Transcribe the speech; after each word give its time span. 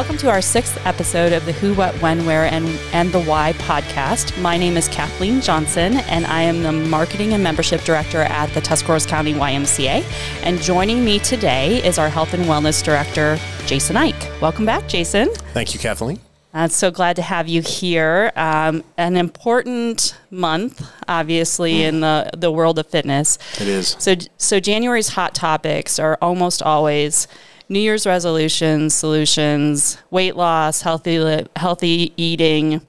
welcome 0.00 0.16
to 0.16 0.30
our 0.30 0.40
sixth 0.40 0.80
episode 0.86 1.30
of 1.30 1.44
the 1.44 1.52
Who, 1.52 1.74
What, 1.74 1.94
When, 2.00 2.24
Where, 2.24 2.46
and, 2.46 2.66
and 2.94 3.12
the 3.12 3.20
Why 3.20 3.52
podcast. 3.58 4.40
My 4.40 4.56
name 4.56 4.78
is 4.78 4.88
Kathleen 4.88 5.42
Johnson, 5.42 5.98
and 6.08 6.24
I 6.24 6.40
am 6.40 6.62
the 6.62 6.72
Marketing 6.72 7.34
and 7.34 7.44
Membership 7.44 7.82
Director 7.82 8.22
at 8.22 8.46
the 8.54 8.62
Tuscarawas 8.62 9.04
County 9.04 9.34
YMCA. 9.34 10.02
And 10.42 10.58
joining 10.62 11.04
me 11.04 11.18
today 11.18 11.84
is 11.86 11.98
our 11.98 12.08
Health 12.08 12.32
and 12.32 12.44
Wellness 12.44 12.82
Director, 12.82 13.38
Jason 13.66 13.98
Ike. 13.98 14.40
Welcome 14.40 14.64
back, 14.64 14.88
Jason. 14.88 15.28
Thank 15.52 15.74
you, 15.74 15.80
Kathleen. 15.80 16.18
I'm 16.54 16.70
so 16.70 16.90
glad 16.90 17.16
to 17.16 17.22
have 17.22 17.46
you 17.46 17.60
here. 17.60 18.32
Um, 18.36 18.82
an 18.96 19.18
important 19.18 20.18
month, 20.30 20.82
obviously, 21.08 21.82
in 21.82 22.00
the, 22.00 22.30
the 22.34 22.50
world 22.50 22.78
of 22.78 22.86
fitness. 22.86 23.36
It 23.60 23.68
is. 23.68 23.96
So, 23.98 24.14
so 24.38 24.60
January's 24.60 25.10
hot 25.10 25.34
topics 25.34 25.98
are 25.98 26.16
almost 26.22 26.62
always 26.62 27.28
New 27.70 27.78
Year's 27.78 28.04
resolutions, 28.04 28.94
solutions, 28.94 29.96
weight 30.10 30.34
loss, 30.36 30.82
healthy 30.82 31.20
li- 31.20 31.46
healthy 31.54 32.12
eating, 32.16 32.80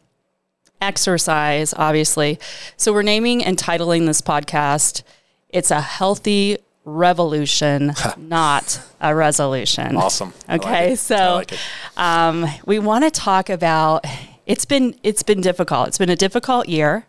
exercise, 0.81 1.73
obviously. 1.77 2.39
So 2.77 2.91
we're 2.91 3.03
naming 3.03 3.43
and 3.45 3.57
titling 3.57 4.07
this 4.07 4.21
podcast 4.21 5.03
"It's 5.49 5.69
a 5.71 5.81
Healthy 5.81 6.57
Revolution, 6.83 7.93
Not 8.17 8.81
a 8.99 9.13
Resolution." 9.13 9.95
Awesome. 9.97 10.33
Like 10.47 10.61
Okay, 10.65 10.91
it. 10.93 10.99
so 10.99 11.35
like 11.35 11.53
um, 11.95 12.47
we 12.65 12.79
want 12.79 13.03
to 13.05 13.11
talk 13.11 13.49
about. 13.49 14.05
It's 14.47 14.65
been 14.65 14.95
it's 15.03 15.21
been 15.21 15.41
difficult. 15.41 15.89
It's 15.89 15.99
been 15.99 16.09
a 16.09 16.15
difficult 16.15 16.67
year. 16.67 17.05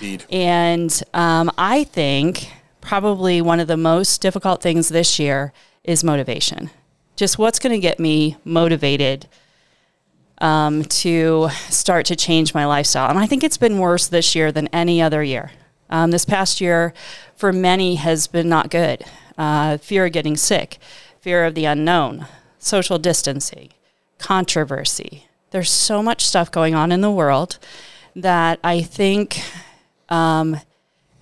Indeed. 0.00 0.24
And 0.30 1.02
um, 1.12 1.50
I 1.58 1.84
think 1.84 2.50
probably 2.80 3.42
one 3.42 3.60
of 3.60 3.68
the 3.68 3.76
most 3.76 4.22
difficult 4.22 4.62
things 4.62 4.88
this 4.88 5.18
year 5.18 5.52
is 5.84 6.02
motivation. 6.02 6.70
Just 7.20 7.36
what's 7.36 7.58
going 7.58 7.74
to 7.74 7.78
get 7.78 8.00
me 8.00 8.38
motivated 8.46 9.28
um, 10.38 10.84
to 10.84 11.50
start 11.68 12.06
to 12.06 12.16
change 12.16 12.54
my 12.54 12.64
lifestyle. 12.64 13.10
And 13.10 13.18
I 13.18 13.26
think 13.26 13.44
it's 13.44 13.58
been 13.58 13.78
worse 13.78 14.06
this 14.06 14.34
year 14.34 14.50
than 14.50 14.68
any 14.68 15.02
other 15.02 15.22
year. 15.22 15.50
Um, 15.90 16.12
this 16.12 16.24
past 16.24 16.62
year, 16.62 16.94
for 17.36 17.52
many, 17.52 17.96
has 17.96 18.26
been 18.26 18.48
not 18.48 18.70
good. 18.70 19.04
Uh, 19.36 19.76
fear 19.76 20.06
of 20.06 20.12
getting 20.12 20.38
sick, 20.38 20.78
fear 21.20 21.44
of 21.44 21.54
the 21.54 21.66
unknown, 21.66 22.24
social 22.58 22.96
distancing, 22.96 23.68
controversy. 24.16 25.26
There's 25.50 25.68
so 25.68 26.02
much 26.02 26.24
stuff 26.24 26.50
going 26.50 26.74
on 26.74 26.90
in 26.90 27.02
the 27.02 27.10
world 27.10 27.58
that 28.16 28.58
I 28.64 28.80
think 28.80 29.42
um, 30.08 30.58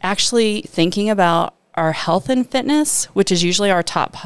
actually 0.01 0.63
thinking 0.63 1.11
about 1.11 1.57
our 1.75 1.91
health 1.91 2.29
and 2.29 2.49
fitness, 2.49 3.07
which 3.07 3.33
is 3.33 3.43
usually 3.43 3.73
our 3.73 3.83
top 3.83 4.17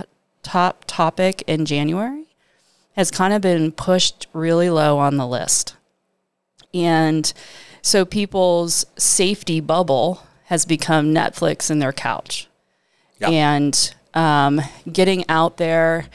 top 0.42 0.84
topic 0.86 1.42
in 1.46 1.64
January, 1.64 2.26
has 2.96 3.10
kind 3.10 3.32
of 3.32 3.40
been 3.40 3.72
pushed 3.72 4.26
really 4.32 4.68
low 4.70 4.98
on 4.98 5.16
the 5.16 5.26
list. 5.26 5.76
And 6.74 7.32
so 7.80 8.04
people's 8.04 8.86
safety 8.96 9.60
bubble 9.60 10.26
has 10.46 10.64
become 10.64 11.14
Netflix 11.14 11.70
and 11.70 11.80
their 11.80 11.92
couch. 11.92 12.48
Yeah. 13.18 13.30
And 13.30 13.94
um, 14.14 14.60
getting 14.90 15.28
out 15.28 15.56
there, 15.56 16.06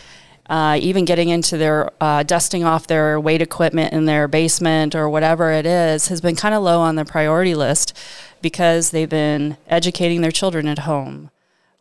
uh, 0.50 0.78
even 0.82 1.06
getting 1.06 1.30
into 1.30 1.58
their 1.58 1.92
uh, 2.00 2.24
dusting 2.24 2.64
off 2.64 2.88
their 2.88 3.20
weight 3.20 3.42
equipment 3.42 3.94
in 3.94 4.06
their 4.06 4.28
basement 4.28 4.96
or 4.96 5.10
whatever 5.10 5.52
it 5.52 5.66
is, 5.66 6.08
has 6.08 6.22
been 6.22 6.36
kind 6.36 6.54
of 6.56 6.64
low 6.64 6.80
on 6.80 6.96
the 6.96 7.06
priority 7.06 7.56
list 7.56 7.98
because 8.42 8.92
they've 8.92 9.10
been 9.10 9.58
educating 9.68 10.22
their 10.22 10.32
children 10.32 10.68
at 10.68 10.80
home. 10.80 11.32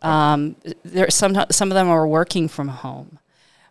Um, 0.06 0.56
there, 0.84 1.10
some 1.10 1.36
some 1.50 1.70
of 1.70 1.74
them 1.74 1.88
are 1.88 2.06
working 2.06 2.46
from 2.48 2.68
home, 2.68 3.18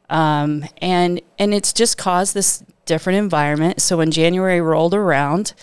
um, 0.10 0.66
and 0.82 1.22
and 1.40 1.54
it's 1.54 1.72
just 1.72 1.98
caused 1.98 2.34
this 2.34 2.64
different 2.86 3.20
environment. 3.20 3.82
So 3.82 3.98
when 3.98 4.12
January 4.12 4.60
rolled 4.60 4.94
around, 4.94 5.54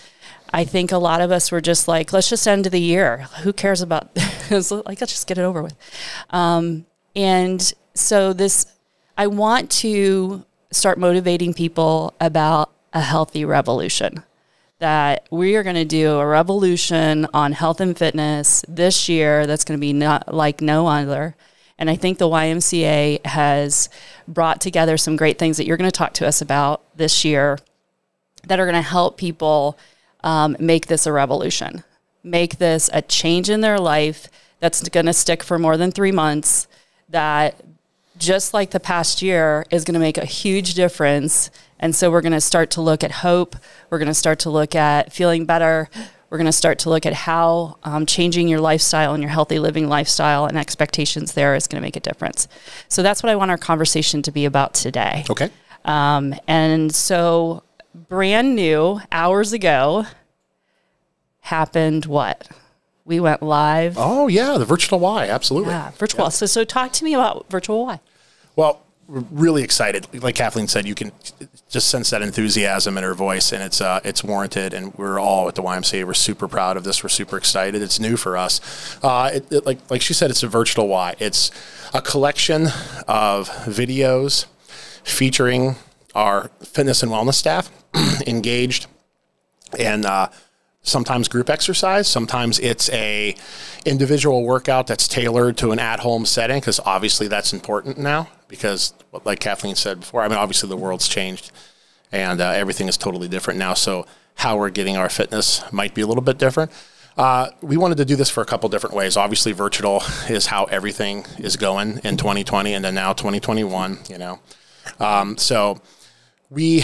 I 0.51 0.65
think 0.65 0.91
a 0.91 0.97
lot 0.97 1.21
of 1.21 1.31
us 1.31 1.51
were 1.51 1.61
just 1.61 1.87
like, 1.87 2.11
let's 2.11 2.29
just 2.29 2.47
end 2.47 2.65
the 2.65 2.79
year. 2.79 3.27
Who 3.43 3.53
cares 3.53 3.81
about? 3.81 4.09
it's 4.15 4.71
like 4.71 4.99
let's 4.99 5.13
just 5.13 5.27
get 5.27 5.37
it 5.37 5.43
over 5.43 5.61
with. 5.61 5.75
Um, 6.31 6.85
and 7.15 7.73
so 7.93 8.33
this, 8.33 8.65
I 9.15 9.27
want 9.27 9.69
to 9.71 10.43
start 10.71 10.97
motivating 10.97 11.53
people 11.53 12.15
about 12.19 12.71
a 12.93 13.01
healthy 13.01 13.45
revolution. 13.45 14.23
That 14.79 15.27
we 15.31 15.55
are 15.55 15.63
going 15.63 15.75
to 15.75 15.85
do 15.85 16.19
a 16.19 16.25
revolution 16.25 17.27
on 17.33 17.53
health 17.53 17.79
and 17.79 17.97
fitness 17.97 18.65
this 18.67 19.07
year. 19.07 19.47
That's 19.47 19.63
going 19.63 19.79
to 19.79 19.81
be 19.81 19.93
not 19.93 20.33
like 20.33 20.61
no 20.61 20.87
other. 20.87 21.35
And 21.77 21.89
I 21.89 21.95
think 21.95 22.17
the 22.17 22.29
YMCA 22.29 23.25
has 23.25 23.89
brought 24.27 24.61
together 24.61 24.97
some 24.97 25.15
great 25.15 25.39
things 25.39 25.57
that 25.57 25.65
you're 25.65 25.77
going 25.77 25.89
to 25.89 25.97
talk 25.97 26.13
to 26.13 26.27
us 26.27 26.41
about 26.41 26.81
this 26.95 27.25
year 27.25 27.59
that 28.47 28.59
are 28.59 28.65
going 28.65 28.75
to 28.75 28.81
help 28.81 29.17
people 29.17 29.77
um, 30.23 30.55
make 30.59 30.87
this 30.87 31.05
a 31.05 31.11
revolution, 31.11 31.83
make 32.23 32.57
this 32.57 32.89
a 32.93 33.01
change 33.01 33.49
in 33.49 33.61
their 33.61 33.79
life 33.79 34.27
that's 34.59 34.87
going 34.89 35.05
to 35.05 35.13
stick 35.13 35.43
for 35.43 35.59
more 35.59 35.77
than 35.77 35.91
three 35.91 36.11
months, 36.11 36.67
that 37.09 37.61
just 38.17 38.53
like 38.53 38.71
the 38.71 38.79
past 38.79 39.21
year 39.21 39.65
is 39.69 39.83
going 39.83 39.93
to 39.93 39.99
make 39.99 40.17
a 40.17 40.25
huge 40.25 40.75
difference. 40.75 41.49
And 41.83 41.93
so 41.93 42.09
we're 42.09 42.21
going 42.21 42.31
to 42.31 42.39
start 42.39 42.71
to 42.71 42.81
look 42.81 43.03
at 43.03 43.11
hope. 43.11 43.57
We're 43.89 43.97
going 43.97 44.07
to 44.07 44.13
start 44.13 44.39
to 44.39 44.49
look 44.49 44.73
at 44.73 45.11
feeling 45.11 45.45
better. 45.45 45.89
We're 46.29 46.37
going 46.37 46.45
to 46.45 46.53
start 46.53 46.79
to 46.79 46.89
look 46.89 47.05
at 47.05 47.11
how 47.11 47.77
um, 47.83 48.05
changing 48.05 48.47
your 48.47 48.61
lifestyle 48.61 49.13
and 49.13 49.21
your 49.21 49.29
healthy 49.29 49.59
living 49.59 49.89
lifestyle 49.89 50.45
and 50.45 50.57
expectations 50.57 51.33
there 51.33 51.55
is 51.55 51.67
going 51.67 51.81
to 51.81 51.85
make 51.85 51.97
a 51.97 51.99
difference. 51.99 52.47
So 52.87 53.03
that's 53.03 53.21
what 53.21 53.29
I 53.29 53.35
want 53.35 53.51
our 53.51 53.57
conversation 53.57 54.21
to 54.21 54.31
be 54.31 54.45
about 54.45 54.73
today. 54.73 55.25
Okay. 55.29 55.49
Um, 55.83 56.33
and 56.47 56.95
so, 56.95 57.63
brand 57.93 58.55
new, 58.55 59.01
hours 59.11 59.51
ago, 59.51 60.05
happened 61.41 62.05
what? 62.05 62.47
We 63.03 63.19
went 63.19 63.43
live. 63.43 63.95
Oh 63.97 64.29
yeah, 64.29 64.57
the 64.57 64.63
virtual 64.63 64.99
Y, 64.99 65.27
absolutely. 65.27 65.71
Yeah, 65.71 65.91
virtual. 65.97 66.31
So, 66.31 66.45
so 66.45 66.63
talk 66.63 66.93
to 66.93 67.03
me 67.03 67.13
about 67.13 67.49
virtual 67.49 67.85
Y. 67.85 67.99
Well, 68.55 68.81
really 69.31 69.63
excited. 69.63 70.07
Like 70.23 70.35
Kathleen 70.35 70.67
said, 70.67 70.85
you 70.87 70.95
can 70.95 71.11
just 71.69 71.89
sense 71.89 72.09
that 72.09 72.21
enthusiasm 72.21 72.97
in 72.97 73.03
her 73.03 73.13
voice, 73.13 73.51
and 73.51 73.61
it's 73.63 73.79
uh, 73.81 73.99
it's 74.03 74.23
warranted. 74.23 74.73
And 74.73 74.93
we're 74.95 75.19
all 75.19 75.47
at 75.47 75.55
the 75.55 75.61
YMCA. 75.63 76.03
We're 76.05 76.13
super 76.13 76.47
proud 76.47 76.77
of 76.77 76.83
this. 76.83 77.03
We're 77.03 77.09
super 77.09 77.37
excited. 77.37 77.81
It's 77.81 77.99
new 77.99 78.17
for 78.17 78.35
us. 78.37 78.97
Uh, 79.03 79.31
it, 79.33 79.51
it- 79.51 79.65
like 79.65 79.79
like 79.89 80.01
she 80.01 80.13
said, 80.13 80.31
it's 80.31 80.43
a 80.43 80.47
virtual 80.47 80.87
Y. 80.87 81.15
It's 81.19 81.51
a 81.93 82.01
collection 82.01 82.67
of 83.07 83.49
videos 83.65 84.45
featuring 85.03 85.75
our 86.15 86.49
fitness 86.63 87.03
and 87.03 87.11
wellness 87.11 87.35
staff 87.35 87.69
engaged 88.27 88.87
and 89.77 90.05
uh, 90.05 90.29
sometimes 90.83 91.27
group 91.27 91.49
exercise 91.49 92.07
sometimes 92.07 92.59
it's 92.59 92.89
a 92.91 93.35
individual 93.85 94.43
workout 94.43 94.85
that's 94.85 95.07
tailored 95.07 95.57
to 95.57 95.71
an 95.71 95.79
at-home 95.79 96.25
setting 96.25 96.59
because 96.59 96.79
obviously 96.85 97.27
that's 97.27 97.53
important 97.53 97.97
now 97.97 98.27
because 98.47 98.93
like 99.25 99.39
kathleen 99.39 99.75
said 99.75 100.01
before 100.01 100.21
i 100.21 100.27
mean 100.27 100.37
obviously 100.37 100.69
the 100.69 100.77
world's 100.77 101.07
changed 101.07 101.51
and 102.11 102.41
uh, 102.41 102.49
everything 102.49 102.87
is 102.87 102.97
totally 102.97 103.27
different 103.27 103.57
now 103.57 103.73
so 103.73 104.05
how 104.35 104.57
we're 104.57 104.69
getting 104.69 104.97
our 104.97 105.09
fitness 105.09 105.61
might 105.71 105.93
be 105.93 106.01
a 106.01 106.07
little 106.07 106.23
bit 106.23 106.37
different. 106.37 106.71
Uh, 107.15 107.49
we 107.61 107.77
wanted 107.77 107.97
to 107.97 108.05
do 108.05 108.15
this 108.15 108.29
for 108.29 108.41
a 108.41 108.45
couple 108.45 108.67
different 108.69 108.95
ways. 108.95 109.15
Obviously 109.15 109.51
virtual 109.51 110.01
is 110.29 110.47
how 110.47 110.65
everything 110.65 111.25
is 111.37 111.57
going 111.57 111.99
in 112.03 112.17
2020 112.17 112.73
and 112.73 112.83
then 112.83 112.95
now 112.95 113.13
2021 113.13 113.99
you 114.09 114.17
know. 114.17 114.39
Um, 114.99 115.37
so 115.37 115.79
we 116.49 116.83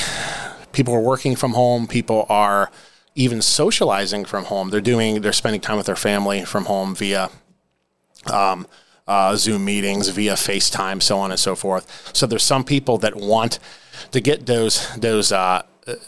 people 0.71 0.93
are 0.93 1.01
working 1.01 1.35
from 1.35 1.53
home 1.53 1.87
people 1.87 2.27
are 2.29 2.71
even 3.19 3.41
socializing 3.41 4.23
from 4.23 4.45
home. 4.45 4.69
They're 4.69 4.79
doing 4.79 5.21
they're 5.21 5.33
spending 5.33 5.59
time 5.59 5.75
with 5.75 5.87
their 5.87 5.97
family 5.97 6.45
from 6.45 6.65
home 6.65 6.95
via 6.95 7.29
um, 8.31 8.65
uh, 9.07 9.35
zoom 9.35 9.65
meetings 9.65 10.07
via 10.07 10.33
facetime 10.33 11.01
so 11.01 11.19
on 11.19 11.29
and 11.29 11.39
so 11.39 11.53
forth. 11.53 12.11
So 12.13 12.25
there's 12.25 12.43
some 12.43 12.63
people 12.63 12.97
that 12.99 13.15
want 13.15 13.59
to 14.11 14.21
get 14.21 14.45
those 14.45 14.87
those 14.95 15.33
uh, 15.33 15.63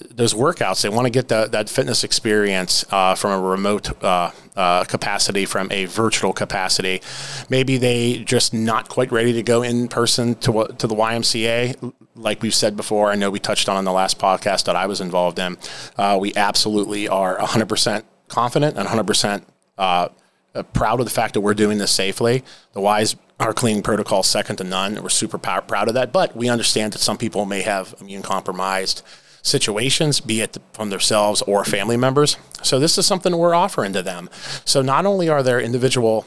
those 0.09 0.33
workouts 0.33 0.81
they 0.81 0.89
want 0.89 1.05
to 1.05 1.09
get 1.09 1.27
the, 1.27 1.47
that 1.47 1.69
fitness 1.69 2.03
experience 2.03 2.85
uh, 2.91 3.15
from 3.15 3.31
a 3.31 3.39
remote 3.39 4.03
uh, 4.03 4.31
uh, 4.55 4.83
capacity 4.85 5.45
from 5.45 5.71
a 5.71 5.85
virtual 5.85 6.33
capacity 6.33 7.01
maybe 7.49 7.77
they 7.77 8.19
just 8.19 8.53
not 8.53 8.89
quite 8.89 9.11
ready 9.11 9.33
to 9.33 9.43
go 9.43 9.61
in 9.61 9.87
person 9.87 10.35
to 10.35 10.67
to 10.77 10.87
the 10.87 10.95
YMCA 10.95 11.93
like 12.15 12.41
we've 12.41 12.55
said 12.55 12.75
before 12.75 13.11
I 13.11 13.15
know 13.15 13.29
we 13.29 13.39
touched 13.39 13.69
on 13.69 13.77
in 13.77 13.85
the 13.85 13.91
last 13.91 14.19
podcast 14.19 14.65
that 14.65 14.75
I 14.75 14.85
was 14.85 15.01
involved 15.01 15.39
in 15.39 15.57
uh, 15.97 16.17
we 16.19 16.33
absolutely 16.35 17.07
are 17.07 17.37
100% 17.37 18.03
confident 18.27 18.77
and 18.77 18.87
100% 18.87 19.43
uh, 19.77 20.09
uh, 20.53 20.63
proud 20.63 20.99
of 20.99 21.05
the 21.05 21.11
fact 21.11 21.33
that 21.33 21.41
we're 21.41 21.53
doing 21.53 21.77
this 21.77 21.91
safely. 21.91 22.43
The 22.73 22.81
Wise 22.81 23.15
our 23.41 23.53
cleaning 23.53 23.81
protocol 23.81 24.21
second 24.21 24.57
to 24.57 24.63
none. 24.63 25.01
We're 25.01 25.09
super 25.09 25.39
proud 25.39 25.87
of 25.87 25.95
that, 25.95 26.13
but 26.13 26.35
we 26.35 26.47
understand 26.47 26.93
that 26.93 26.99
some 26.99 27.17
people 27.17 27.45
may 27.45 27.61
have 27.61 27.95
immune 27.99 28.21
compromised 28.21 29.01
situations, 29.41 30.19
be 30.19 30.41
it 30.41 30.57
from 30.73 30.89
themselves 30.89 31.41
or 31.43 31.63
family 31.65 31.97
members. 31.97 32.38
So 32.61 32.79
this 32.79 32.97
is 32.97 33.05
something 33.05 33.35
we're 33.35 33.55
offering 33.55 33.93
to 33.93 34.01
them. 34.01 34.29
So 34.65 34.81
not 34.81 35.05
only 35.05 35.29
are 35.29 35.43
there 35.43 35.59
individual 35.59 36.25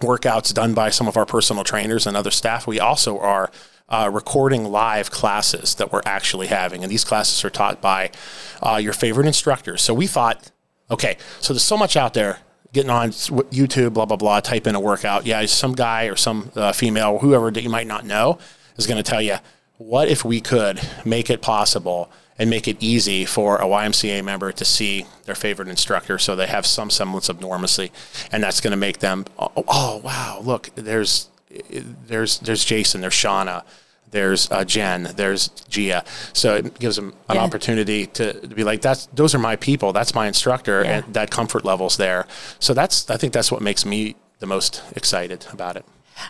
workouts 0.00 0.52
done 0.52 0.74
by 0.74 0.90
some 0.90 1.08
of 1.08 1.16
our 1.16 1.26
personal 1.26 1.64
trainers 1.64 2.06
and 2.06 2.16
other 2.16 2.30
staff. 2.30 2.66
We 2.66 2.80
also 2.80 3.18
are 3.18 3.50
uh, 3.88 4.10
recording 4.12 4.64
live 4.64 5.10
classes 5.10 5.74
that 5.76 5.92
we're 5.92 6.02
actually 6.04 6.48
having, 6.48 6.82
and 6.82 6.90
these 6.90 7.04
classes 7.04 7.44
are 7.44 7.50
taught 7.50 7.80
by 7.80 8.10
uh, 8.62 8.80
your 8.82 8.92
favorite 8.92 9.26
instructors. 9.26 9.82
So 9.82 9.94
we 9.94 10.06
thought, 10.06 10.50
okay, 10.90 11.16
so 11.40 11.52
there's 11.52 11.62
so 11.62 11.76
much 11.76 11.96
out 11.96 12.14
there. 12.14 12.38
Getting 12.72 12.90
on 12.90 13.10
YouTube, 13.10 13.92
blah 13.92 14.04
blah 14.04 14.16
blah. 14.16 14.40
Type 14.40 14.66
in 14.66 14.74
a 14.74 14.80
workout. 14.80 15.26
Yeah, 15.26 15.46
some 15.46 15.74
guy 15.74 16.06
or 16.06 16.16
some 16.16 16.50
uh, 16.56 16.72
female, 16.72 17.18
whoever 17.18 17.52
that 17.52 17.62
you 17.62 17.70
might 17.70 17.86
not 17.86 18.04
know, 18.04 18.40
is 18.76 18.88
going 18.88 18.96
to 18.96 19.08
tell 19.08 19.22
you, 19.22 19.36
what 19.84 20.08
if 20.08 20.24
we 20.24 20.40
could 20.40 20.80
make 21.04 21.28
it 21.28 21.42
possible 21.42 22.10
and 22.38 22.48
make 22.48 22.66
it 22.66 22.76
easy 22.80 23.24
for 23.26 23.56
a 23.58 23.64
YMCA 23.64 24.24
member 24.24 24.50
to 24.50 24.64
see 24.64 25.04
their 25.24 25.34
favorite 25.34 25.68
instructor 25.68 26.18
so 26.18 26.34
they 26.34 26.46
have 26.46 26.64
some 26.64 26.88
semblance 26.88 27.28
of 27.28 27.38
normalcy 27.40 27.92
and 28.32 28.42
that's 28.42 28.62
going 28.62 28.70
to 28.70 28.78
make 28.78 29.00
them 29.00 29.26
oh, 29.38 29.52
oh, 29.68 29.96
wow 29.98 30.40
look 30.42 30.70
there's 30.74 31.28
there's 32.06 32.38
there's 32.38 32.64
Jason 32.64 33.02
there's 33.02 33.12
Shauna 33.12 33.62
there's 34.10 34.50
uh, 34.50 34.64
Jen 34.64 35.10
there's 35.16 35.48
Gia 35.68 36.02
so 36.32 36.56
it 36.56 36.78
gives 36.78 36.96
them 36.96 37.14
an 37.28 37.36
yeah. 37.36 37.42
opportunity 37.42 38.06
to, 38.06 38.32
to, 38.32 38.54
be 38.54 38.64
like 38.64 38.80
that's 38.80 39.04
those 39.06 39.34
are 39.34 39.38
my 39.38 39.54
people 39.54 39.92
that's 39.92 40.14
my 40.14 40.26
instructor 40.26 40.82
yeah. 40.82 40.98
and 41.04 41.14
that 41.14 41.30
comfort 41.30 41.62
level's 41.62 41.98
there 41.98 42.26
so 42.58 42.72
that's 42.72 43.10
I 43.10 43.18
think 43.18 43.34
that's 43.34 43.52
what 43.52 43.60
makes 43.60 43.84
me 43.84 44.16
the 44.38 44.46
most 44.46 44.82
excited 44.96 45.46
about 45.52 45.76
it 45.76 45.84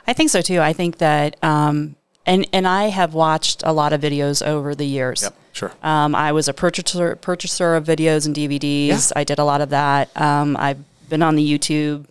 I 0.08 0.12
think 0.12 0.30
so 0.30 0.42
too 0.42 0.60
I 0.60 0.72
think 0.72 0.98
that 0.98 1.36
um, 1.42 1.94
and 2.26 2.46
and 2.52 2.66
I 2.66 2.84
have 2.84 3.14
watched 3.14 3.62
a 3.64 3.72
lot 3.72 3.92
of 3.92 4.00
videos 4.00 4.44
over 4.44 4.74
the 4.74 4.86
years. 4.86 5.22
Yep, 5.22 5.36
sure. 5.52 5.72
Um, 5.82 6.14
I 6.14 6.32
was 6.32 6.48
a 6.48 6.54
purchaser 6.54 7.16
purchaser 7.16 7.74
of 7.74 7.84
videos 7.84 8.26
and 8.26 8.34
DVDs. 8.34 8.88
Yeah. 9.10 9.20
I 9.20 9.24
did 9.24 9.38
a 9.38 9.44
lot 9.44 9.60
of 9.60 9.70
that. 9.70 10.10
Um, 10.16 10.56
I've 10.58 10.78
been 11.08 11.22
on 11.22 11.36
the 11.36 11.58
YouTube. 11.58 12.06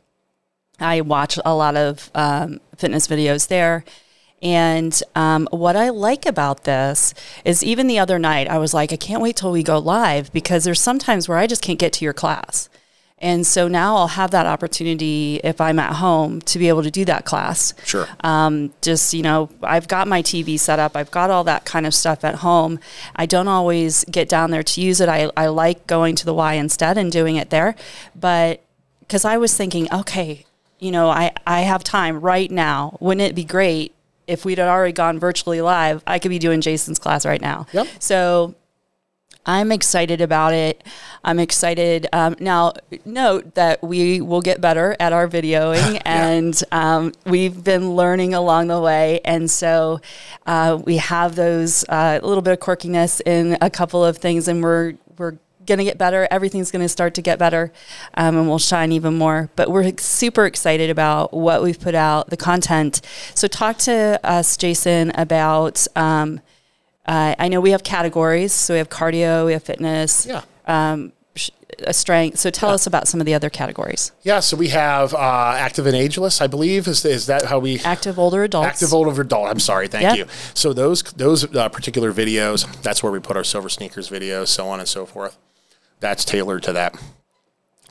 I 0.80 1.01
watch 1.01 1.39
a 1.44 1.54
lot 1.54 1.75
of 1.75 2.10
um, 2.15 2.60
fitness 2.77 3.07
videos 3.07 3.48
there. 3.48 3.83
And 4.42 5.01
um, 5.15 5.48
what 5.51 5.77
I 5.77 5.88
like 5.89 6.25
about 6.25 6.66
this 6.66 7.13
is 7.45 7.63
even 7.63 7.88
the 7.88 7.98
other 7.98 8.19
night, 8.19 8.50
I 8.50 8.57
was 8.57 8.74
like, 8.74 8.92
I 8.92 8.98
can't 8.98 9.21
wait 9.21 9.38
till 9.38 9.54
we 9.54 9.63
go 9.63 9.80
live 9.80 10.33
because 10.33 10.66
there's 10.66 10.81
sometimes 10.81 11.30
where 11.30 11.38
I 11.38 11.48
just 11.48 11.62
can't 11.62 11.80
get 11.80 11.94
to 11.94 12.06
your 12.06 12.13
class. 12.13 12.68
And 13.23 13.47
so 13.47 13.69
now 13.69 13.95
I'll 13.95 14.07
have 14.09 14.31
that 14.31 14.45
opportunity 14.45 15.39
if 15.45 15.61
I'm 15.61 15.79
at 15.79 15.93
home 15.93 16.41
to 16.41 16.59
be 16.59 16.67
able 16.67 16.83
to 16.83 16.91
do 16.91 17.05
that 17.05 17.23
class. 17.23 17.73
Sure. 17.85 18.05
Um, 18.19 18.73
just, 18.81 19.13
you 19.13 19.23
know, 19.23 19.49
I've 19.63 19.87
got 19.87 20.09
my 20.09 20.21
TV 20.21 20.59
set 20.59 20.77
up, 20.77 20.97
I've 20.97 21.09
got 21.09 21.29
all 21.29 21.45
that 21.45 21.63
kind 21.63 21.87
of 21.87 21.95
stuff 21.95 22.25
at 22.25 22.35
home. 22.35 22.81
I 23.15 23.25
don't 23.25 23.47
always 23.47 24.03
get 24.11 24.27
down 24.27 24.51
there 24.51 24.61
to 24.61 24.81
use 24.81 24.99
it. 24.99 25.07
I, 25.07 25.31
I 25.37 25.47
like 25.47 25.87
going 25.87 26.15
to 26.17 26.25
the 26.25 26.33
Y 26.33 26.55
instead 26.55 26.97
and 26.97 27.09
doing 27.09 27.37
it 27.37 27.49
there. 27.49 27.75
But 28.13 28.61
because 28.99 29.23
I 29.23 29.37
was 29.37 29.55
thinking, 29.55 29.87
okay, 29.93 30.45
you 30.79 30.91
know, 30.91 31.09
I, 31.09 31.31
I 31.47 31.61
have 31.61 31.81
time 31.81 32.19
right 32.19 32.51
now. 32.51 32.97
Wouldn't 32.99 33.21
it 33.21 33.35
be 33.35 33.45
great 33.45 33.95
if 34.27 34.43
we'd 34.43 34.59
already 34.59 34.91
gone 34.91 35.17
virtually 35.17 35.61
live? 35.61 36.03
I 36.05 36.19
could 36.19 36.29
be 36.29 36.39
doing 36.39 36.59
Jason's 36.59 36.99
class 36.99 37.25
right 37.25 37.41
now. 37.41 37.67
Yep. 37.71 37.87
So 37.99 38.55
I'm 39.45 39.72
excited 39.72 40.22
about 40.22 40.54
it. 40.54 40.84
I'm 41.24 41.40
excited. 41.40 42.07
Um, 42.13 42.36
now, 42.40 42.74
note 43.06 43.56
that 43.56 43.84
we 43.84 44.22
will 44.22 44.42
get 44.42 44.62
better 44.62 44.95
at 45.00 45.12
our 45.12 45.28
videoing, 45.28 45.94
yeah. 45.95 46.01
and 46.06 46.63
um, 46.72 47.12
we've 47.25 47.63
been 47.63 47.95
learning 47.95 48.34
along 48.34 48.68
the 48.68 48.80
way. 48.80 49.19
And 49.25 49.51
so 49.51 50.00
uh, 50.45 50.80
we 50.84 50.98
have 50.98 51.36
those 51.36 51.84
uh, 51.90 52.19
a 52.22 52.25
little 52.25 52.42
bit 52.42 52.54
of 52.54 52.60
quirkiness 52.60 53.22
in 53.25 53.57
a 53.60 53.69
couple 53.69 54.04
of 54.04 54.18
things, 54.18 54.48
and 54.48 54.63
we're 54.63 54.94
we're 55.18 55.38
going 55.66 55.78
to 55.78 55.84
get 55.84 55.98
better. 55.98 56.28
Everything's 56.31 56.72
going 56.72 56.81
to 56.81 56.90
start 56.90 57.13
to 57.16 57.22
get 57.22 57.40
better, 57.40 57.72
um, 58.16 58.38
and 58.38 58.48
we'll 58.48 58.60
shine 58.60 58.92
even 58.92 59.18
more. 59.18 59.50
But 59.56 59.69
we're 59.69 59.92
super 59.98 60.45
excited 60.45 60.90
about 60.90 61.34
what 61.34 61.62
we've 61.62 61.80
put 61.80 61.95
out, 61.95 62.30
the 62.30 62.38
content. 62.38 63.01
So, 63.36 63.48
talk 63.48 63.78
to 63.80 64.19
us, 64.24 64.56
Jason, 64.56 65.12
about. 65.12 65.86
Um, 65.95 66.40
uh, 67.05 67.35
I 67.38 67.47
know 67.47 67.59
we 67.59 67.71
have 67.71 67.83
categories, 67.83 68.53
so 68.53 68.73
we 68.73 68.77
have 68.77 68.89
cardio, 68.89 69.45
we 69.45 69.53
have 69.53 69.63
fitness, 69.63 70.25
yeah. 70.25 70.44
um, 70.65 71.11
a 71.79 71.94
strength. 71.94 72.39
So 72.39 72.50
tell 72.50 72.69
yeah. 72.69 72.75
us 72.75 72.88
about 72.88 73.07
some 73.07 73.19
of 73.19 73.25
the 73.25 73.33
other 73.33 73.50
categories. 73.50 74.11
Yeah, 74.21 74.39
so 74.39 74.55
we 74.55 74.69
have 74.69 75.13
uh, 75.13 75.55
active 75.57 75.85
and 75.85 75.95
ageless, 75.95 76.39
I 76.39 76.47
believe. 76.47 76.88
Is, 76.88 77.03
is 77.03 77.25
that 77.25 77.45
how 77.45 77.59
we 77.59 77.79
active 77.79 78.17
older 78.17 78.44
adults? 78.44 78.67
Active 78.67 78.94
older 78.94 79.19
adult. 79.21 79.50
I'm 79.50 79.59
sorry, 79.59 79.88
thank 79.88 80.03
yep. 80.03 80.17
you. 80.17 80.25
So 80.53 80.71
those 80.71 81.03
those 81.03 81.53
uh, 81.55 81.69
particular 81.69 82.13
videos, 82.13 82.81
that's 82.81 83.03
where 83.03 83.11
we 83.11 83.19
put 83.19 83.35
our 83.35 83.44
silver 83.44 83.69
sneakers 83.69 84.09
videos, 84.09 84.47
so 84.47 84.67
on 84.67 84.79
and 84.79 84.88
so 84.88 85.06
forth. 85.06 85.38
That's 85.99 86.23
tailored 86.23 86.63
to 86.63 86.73
that 86.73 86.95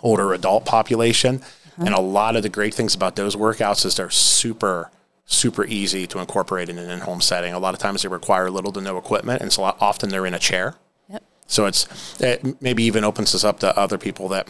older 0.03 0.33
adult 0.33 0.65
population, 0.65 1.43
uh-huh. 1.43 1.85
and 1.87 1.95
a 1.95 2.01
lot 2.01 2.37
of 2.37 2.43
the 2.43 2.49
great 2.49 2.75
things 2.75 2.95
about 2.95 3.17
those 3.17 3.37
workouts 3.37 3.85
is 3.85 3.97
they're 3.97 4.11
super 4.11 4.91
super 5.33 5.65
easy 5.65 6.07
to 6.07 6.19
incorporate 6.19 6.69
in 6.69 6.79
an 6.79 6.91
in-home 6.91 7.21
setting. 7.21 7.55
A 7.55 7.59
lot 7.59 7.75
of 7.75 7.81
times 7.81 8.03
they 8.03 8.09
require 8.09 8.51
little 8.51 8.73
to 8.73 8.81
no 8.81 8.99
equipment, 8.99 9.43
and 9.43 9.53
so 9.53 9.63
often 9.63 10.11
they're 10.11 10.27
in 10.27 10.35
a 10.35 10.39
chair. 10.39 10.77
Yep. 11.09 11.23
So 11.47 11.67
it's 11.67 12.21
it 12.21 12.61
maybe 12.61 12.85
even 12.85 13.05
opens 13.05 13.35
us 13.35 13.45
up 13.45 13.61
to 13.61 13.77
other 13.79 13.99
people 13.99 14.29
that 14.29 14.49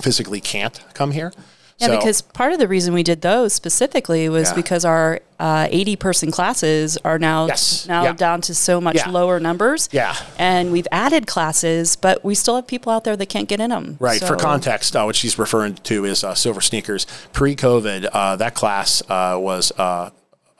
physically 0.00 0.40
can't 0.40 0.80
come 0.94 1.12
here. 1.12 1.32
Yeah, 1.78 1.88
so, 1.88 1.96
because 1.96 2.22
part 2.22 2.52
of 2.52 2.60
the 2.60 2.68
reason 2.68 2.94
we 2.94 3.02
did 3.02 3.22
those 3.22 3.52
specifically 3.52 4.28
was 4.28 4.50
yeah. 4.50 4.54
because 4.54 4.84
our 4.84 5.20
uh, 5.40 5.66
80 5.70 5.96
person 5.96 6.30
classes 6.30 6.96
are 6.98 7.18
now 7.18 7.46
yes. 7.46 7.88
now 7.88 8.04
yeah. 8.04 8.12
down 8.12 8.40
to 8.42 8.54
so 8.54 8.80
much 8.80 8.96
yeah. 8.96 9.08
lower 9.08 9.40
numbers. 9.40 9.88
Yeah. 9.90 10.14
And 10.38 10.70
we've 10.70 10.86
added 10.92 11.26
classes, 11.26 11.96
but 11.96 12.24
we 12.24 12.36
still 12.36 12.54
have 12.56 12.68
people 12.68 12.92
out 12.92 13.02
there 13.02 13.16
that 13.16 13.26
can't 13.26 13.48
get 13.48 13.58
in 13.58 13.70
them. 13.70 13.96
Right. 13.98 14.20
So. 14.20 14.26
For 14.28 14.36
context, 14.36 14.94
uh, 14.94 15.02
what 15.02 15.16
she's 15.16 15.36
referring 15.36 15.74
to 15.74 16.04
is 16.04 16.22
uh, 16.22 16.34
Silver 16.34 16.60
Sneakers. 16.60 17.06
Pre 17.32 17.56
COVID, 17.56 18.08
uh, 18.12 18.36
that 18.36 18.54
class 18.54 19.02
uh, 19.08 19.36
was 19.40 19.72
uh, 19.76 20.10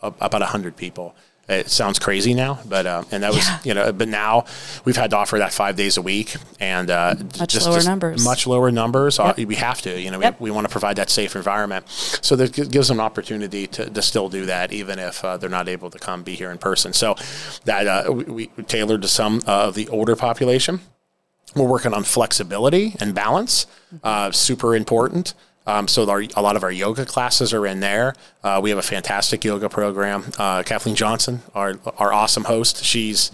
about 0.02 0.40
100 0.40 0.76
people. 0.76 1.14
It 1.46 1.68
sounds 1.68 1.98
crazy 1.98 2.32
now, 2.32 2.60
but 2.66 2.86
uh, 2.86 3.04
and 3.10 3.22
that 3.22 3.32
was 3.32 3.46
yeah. 3.46 3.58
you 3.64 3.74
know, 3.74 3.92
but 3.92 4.08
now 4.08 4.46
we've 4.86 4.96
had 4.96 5.10
to 5.10 5.16
offer 5.16 5.38
that 5.38 5.52
five 5.52 5.76
days 5.76 5.98
a 5.98 6.02
week 6.02 6.36
and 6.58 6.90
uh, 6.90 7.16
much 7.38 7.52
just, 7.52 7.66
lower 7.66 7.76
just 7.76 7.86
numbers. 7.86 8.24
Much 8.24 8.46
lower 8.46 8.70
numbers. 8.70 9.18
Uh, 9.18 9.34
yep. 9.36 9.46
We 9.46 9.56
have 9.56 9.82
to, 9.82 10.00
you 10.00 10.10
know, 10.10 10.20
yep. 10.20 10.40
we, 10.40 10.44
we 10.44 10.54
want 10.54 10.66
to 10.66 10.72
provide 10.72 10.96
that 10.96 11.10
safe 11.10 11.36
environment. 11.36 11.86
So 11.88 12.34
that 12.36 12.70
gives 12.70 12.88
them 12.88 12.98
an 12.98 13.04
opportunity 13.04 13.66
to, 13.66 13.90
to 13.90 14.02
still 14.02 14.30
do 14.30 14.46
that, 14.46 14.72
even 14.72 14.98
if 14.98 15.22
uh, 15.22 15.36
they're 15.36 15.50
not 15.50 15.68
able 15.68 15.90
to 15.90 15.98
come 15.98 16.22
be 16.22 16.34
here 16.34 16.50
in 16.50 16.56
person. 16.56 16.94
So 16.94 17.14
that 17.66 17.86
uh, 17.86 18.12
we, 18.12 18.48
we, 18.56 18.62
tailored 18.64 19.02
to 19.02 19.08
some 19.08 19.42
uh, 19.46 19.66
of 19.68 19.74
the 19.74 19.88
older 19.88 20.16
population. 20.16 20.80
We're 21.54 21.68
working 21.68 21.92
on 21.92 22.04
flexibility 22.04 22.96
and 23.00 23.14
balance, 23.14 23.66
mm-hmm. 23.94 24.32
super 24.32 24.74
important. 24.74 25.34
Um, 25.66 25.88
so 25.88 26.08
our, 26.10 26.22
a 26.36 26.42
lot 26.42 26.56
of 26.56 26.62
our 26.62 26.70
yoga 26.72 27.06
classes 27.06 27.54
are 27.54 27.66
in 27.66 27.80
there. 27.80 28.14
Uh, 28.42 28.60
we 28.62 28.70
have 28.70 28.78
a 28.78 28.82
fantastic 28.82 29.44
yoga 29.44 29.68
program. 29.68 30.24
Uh, 30.38 30.62
Kathleen 30.62 30.94
Johnson, 30.94 31.40
our 31.54 31.74
our 31.98 32.12
awesome 32.12 32.44
host, 32.44 32.84
she's 32.84 33.30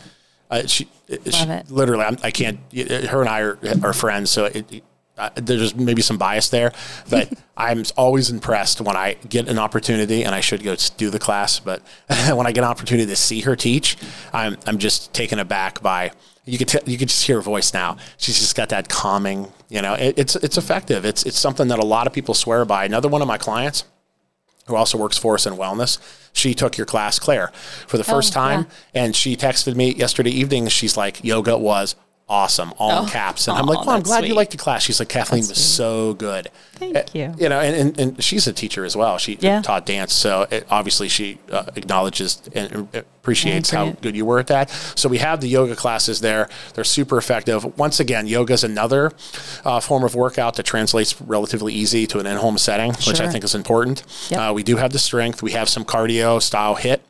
uh, 0.51 0.67
she, 0.67 0.89
she 1.09 1.47
literally 1.69 2.05
I'm, 2.05 2.19
I 2.23 2.31
can 2.31 2.61
not 2.73 3.07
Her 3.07 3.21
and 3.21 3.29
I 3.29 3.41
are, 3.41 3.59
are 3.83 3.93
friends, 3.93 4.31
so 4.31 4.45
it, 4.45 4.71
it, 4.73 4.85
uh, 5.21 5.31
there's 5.35 5.75
maybe 5.75 6.03
some 6.03 6.19
bias 6.19 6.49
there, 6.49 6.73
but 7.09 7.33
I'm 7.57 7.85
always 7.97 8.31
impressed 8.31 8.81
when 8.81 8.97
I 8.97 9.15
get 9.29 9.49
an 9.49 9.59
opportunity, 9.59 10.25
and 10.25 10.35
I 10.35 10.41
should 10.41 10.63
go 10.63 10.75
do 10.97 11.11
the 11.11 11.19
class. 11.19 11.61
But 11.61 11.83
when 12.33 12.47
I 12.47 12.53
get 12.53 12.65
an 12.65 12.71
opportunity 12.71 13.07
to 13.07 13.17
see 13.17 13.41
her 13.41 13.57
teach, 13.57 13.97
I'm 14.33 14.57
I'm 14.67 14.79
just 14.79 15.13
taken 15.13 15.39
aback 15.39 15.83
by 15.83 16.13
you 16.45 16.59
could 16.59 16.69
t- 16.69 16.81
you 16.87 16.99
could 16.99 17.09
just 17.09 17.27
hear 17.27 17.37
her 17.37 17.43
voice 17.43 17.73
now. 17.73 17.97
She's 18.17 18.39
just 18.39 18.57
got 18.57 18.71
that 18.71 18.89
calming, 18.89 19.53
you 19.69 19.83
know. 19.83 19.95
It, 19.95 20.19
it's 20.19 20.37
it's 20.37 20.57
effective. 20.57 21.05
It's 21.05 21.25
it's 21.25 21.39
something 21.39 21.69
that 21.69 21.79
a 21.79 21.85
lot 21.85 22.07
of 22.07 22.13
people 22.13 22.35
swear 22.35 22.65
by. 22.65 22.85
Another 22.85 23.09
one 23.09 23.23
of 23.23 23.29
my 23.29 23.39
clients, 23.39 23.85
who 24.67 24.77
also 24.77 24.97
works 24.99 25.19
for 25.19 25.35
us 25.35 25.47
in 25.47 25.55
wellness, 25.55 25.99
she 26.33 26.55
took 26.55 26.77
your 26.77 26.87
class, 26.87 27.19
Claire, 27.19 27.53
for 27.87 27.99
the 27.99 28.05
first 28.05 28.33
oh, 28.33 28.41
time, 28.41 28.67
yeah. 28.95 29.05
and 29.05 29.17
she 29.17 29.37
texted 29.37 29.77
me 29.77 29.95
yesterday 29.95 30.31
evening. 30.31 30.69
She's 30.69 30.97
like, 30.97 31.23
"Yoga 31.23 31.59
was 31.59 31.95
awesome, 32.31 32.73
all 32.79 33.05
oh. 33.05 33.07
caps. 33.07 33.49
And 33.49 33.57
oh, 33.57 33.61
I'm 33.61 33.67
like, 33.67 33.85
well, 33.85 33.97
I'm 33.97 34.03
glad 34.03 34.21
sweet. 34.21 34.29
you 34.29 34.35
liked 34.35 34.53
the 34.53 34.57
class. 34.57 34.83
She's 34.83 35.01
like, 35.01 35.09
Kathleen 35.09 35.41
that's 35.41 35.51
was 35.51 35.59
sweet. 35.59 35.77
so 35.77 36.15
good. 36.15 36.49
Thank 36.75 36.97
uh, 36.97 37.03
you. 37.13 37.35
You 37.37 37.49
know, 37.51 37.61
and, 37.61 37.77
and, 37.77 38.01
and, 38.01 38.25
she's 38.25 38.47
a 38.47 38.53
teacher 38.53 38.85
as 38.85 38.97
well. 38.97 39.19
She 39.19 39.37
yeah. 39.41 39.61
taught 39.61 39.85
dance. 39.85 40.15
So 40.15 40.47
it, 40.51 40.67
obviously 40.71 41.09
she 41.09 41.39
uh, 41.51 41.67
acknowledges 41.77 42.41
and 42.55 42.89
appreciates 42.95 43.71
how 43.71 43.91
good 43.91 44.17
you 44.17 44.25
were 44.25 44.39
at 44.39 44.47
that. 44.47 44.71
So 44.71 45.09
we 45.09 45.19
have 45.19 45.41
the 45.41 45.49
yoga 45.49 45.77
classes 45.77 46.21
there. 46.21 46.49
They're 46.75 46.85
super 46.85 47.19
effective. 47.19 47.79
Once 47.79 48.01
again, 48.01 48.27
yoga 48.27 48.55
is 48.55 48.65
another 48.65 49.13
uh, 49.65 49.81
form 49.81 50.05
of 50.05 50.15
workout 50.15 50.55
that 50.55 50.65
translates 50.65 51.21
relatively 51.21 51.75
easy 51.75 52.07
to 52.07 52.21
an 52.21 52.27
in-home 52.27 52.57
setting, 52.57 52.95
sure. 52.95 53.13
which 53.13 53.21
I 53.21 53.29
think 53.29 53.45
is 53.45 53.55
important. 53.55 54.05
Yep. 54.31 54.41
Uh, 54.41 54.53
we 54.55 54.63
do 54.63 54.77
have 54.77 54.93
the 54.93 54.99
strength. 54.99 55.43
We 55.43 55.53
have 55.53 55.69
some 55.69 55.85
cardio 55.85 56.41
style 56.41 56.77
HIIT. 56.77 57.01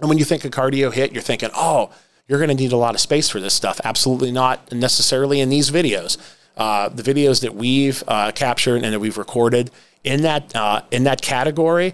And 0.00 0.08
when 0.08 0.18
you 0.18 0.24
think 0.24 0.44
of 0.44 0.52
cardio 0.52 0.92
HIIT, 0.92 1.12
you're 1.12 1.22
thinking, 1.22 1.50
oh, 1.54 1.90
you're 2.28 2.38
going 2.38 2.48
to 2.48 2.54
need 2.54 2.72
a 2.72 2.76
lot 2.76 2.94
of 2.94 3.00
space 3.00 3.28
for 3.28 3.40
this 3.40 3.54
stuff. 3.54 3.80
Absolutely 3.84 4.30
not 4.30 4.70
necessarily 4.70 5.40
in 5.40 5.48
these 5.48 5.70
videos. 5.70 6.18
Uh, 6.56 6.88
the 6.88 7.02
videos 7.02 7.40
that 7.40 7.54
we've 7.54 8.04
uh, 8.06 8.30
captured 8.32 8.82
and 8.84 8.92
that 8.92 9.00
we've 9.00 9.18
recorded 9.18 9.70
in 10.04 10.22
that 10.22 10.54
uh, 10.54 10.82
in 10.90 11.04
that 11.04 11.22
category, 11.22 11.92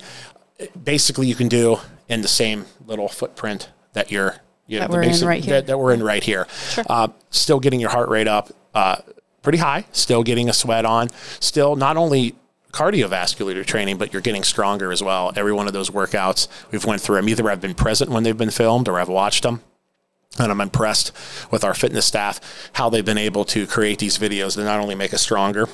basically 0.83 1.27
you 1.27 1.35
can 1.35 1.49
do 1.49 1.79
in 2.09 2.23
the 2.23 2.29
same 2.29 2.67
little 2.87 3.09
footprint 3.09 3.71
that 3.93 4.11
you're 4.11 4.37
you 4.67 4.79
know, 4.79 4.87
that, 4.87 4.91
we're 4.91 5.03
basic, 5.03 5.23
in 5.23 5.29
right 5.29 5.45
here. 5.45 5.55
That, 5.55 5.67
that, 5.67 5.79
we're 5.79 5.93
in 5.93 6.03
right 6.03 6.23
here. 6.23 6.47
Sure. 6.71 6.85
Uh, 6.89 7.09
still 7.31 7.61
getting 7.61 7.81
your 7.81 7.91
heart 7.91 8.09
rate 8.09 8.29
up 8.29 8.51
uh, 8.75 8.97
pretty 9.43 9.59
high. 9.59 9.85
Still 9.93 10.23
getting 10.23 10.49
a 10.49 10.53
sweat 10.53 10.85
on. 10.87 11.11
Still 11.41 11.77
not 11.77 11.97
only 11.97 12.35
cardiovascular 12.73 13.65
training, 13.65 13.99
but 13.99 14.13
you're 14.13 14.23
getting 14.23 14.43
stronger 14.43 14.91
as 14.91 15.03
well. 15.03 15.33
Every 15.37 15.53
one 15.53 15.67
of 15.67 15.73
those 15.73 15.91
workouts 15.91 16.49
we've 16.73 16.85
went 16.85 17.01
through 17.03 17.17
them. 17.17 17.29
Either 17.29 17.49
I've 17.51 17.61
been 17.61 17.75
present 17.75 18.11
when 18.11 18.23
they've 18.23 18.37
been 18.37 18.51
filmed 18.51 18.89
or 18.89 18.99
I've 18.99 19.09
watched 19.09 19.43
them. 19.45 19.61
And 20.39 20.51
I'm 20.51 20.61
impressed 20.61 21.13
with 21.51 21.63
our 21.65 21.75
fitness 21.75 22.07
staff, 22.07 22.41
how 22.75 22.91
they've 22.91 23.05
been 23.05 23.19
able 23.19 23.45
to 23.47 23.67
create 23.67 23.99
these 24.01 24.19
videos 24.19 24.57
that 24.57 24.65
not 24.65 24.81
only 24.81 24.95
make 24.95 25.15
us 25.15 25.23
stronger, 25.23 25.69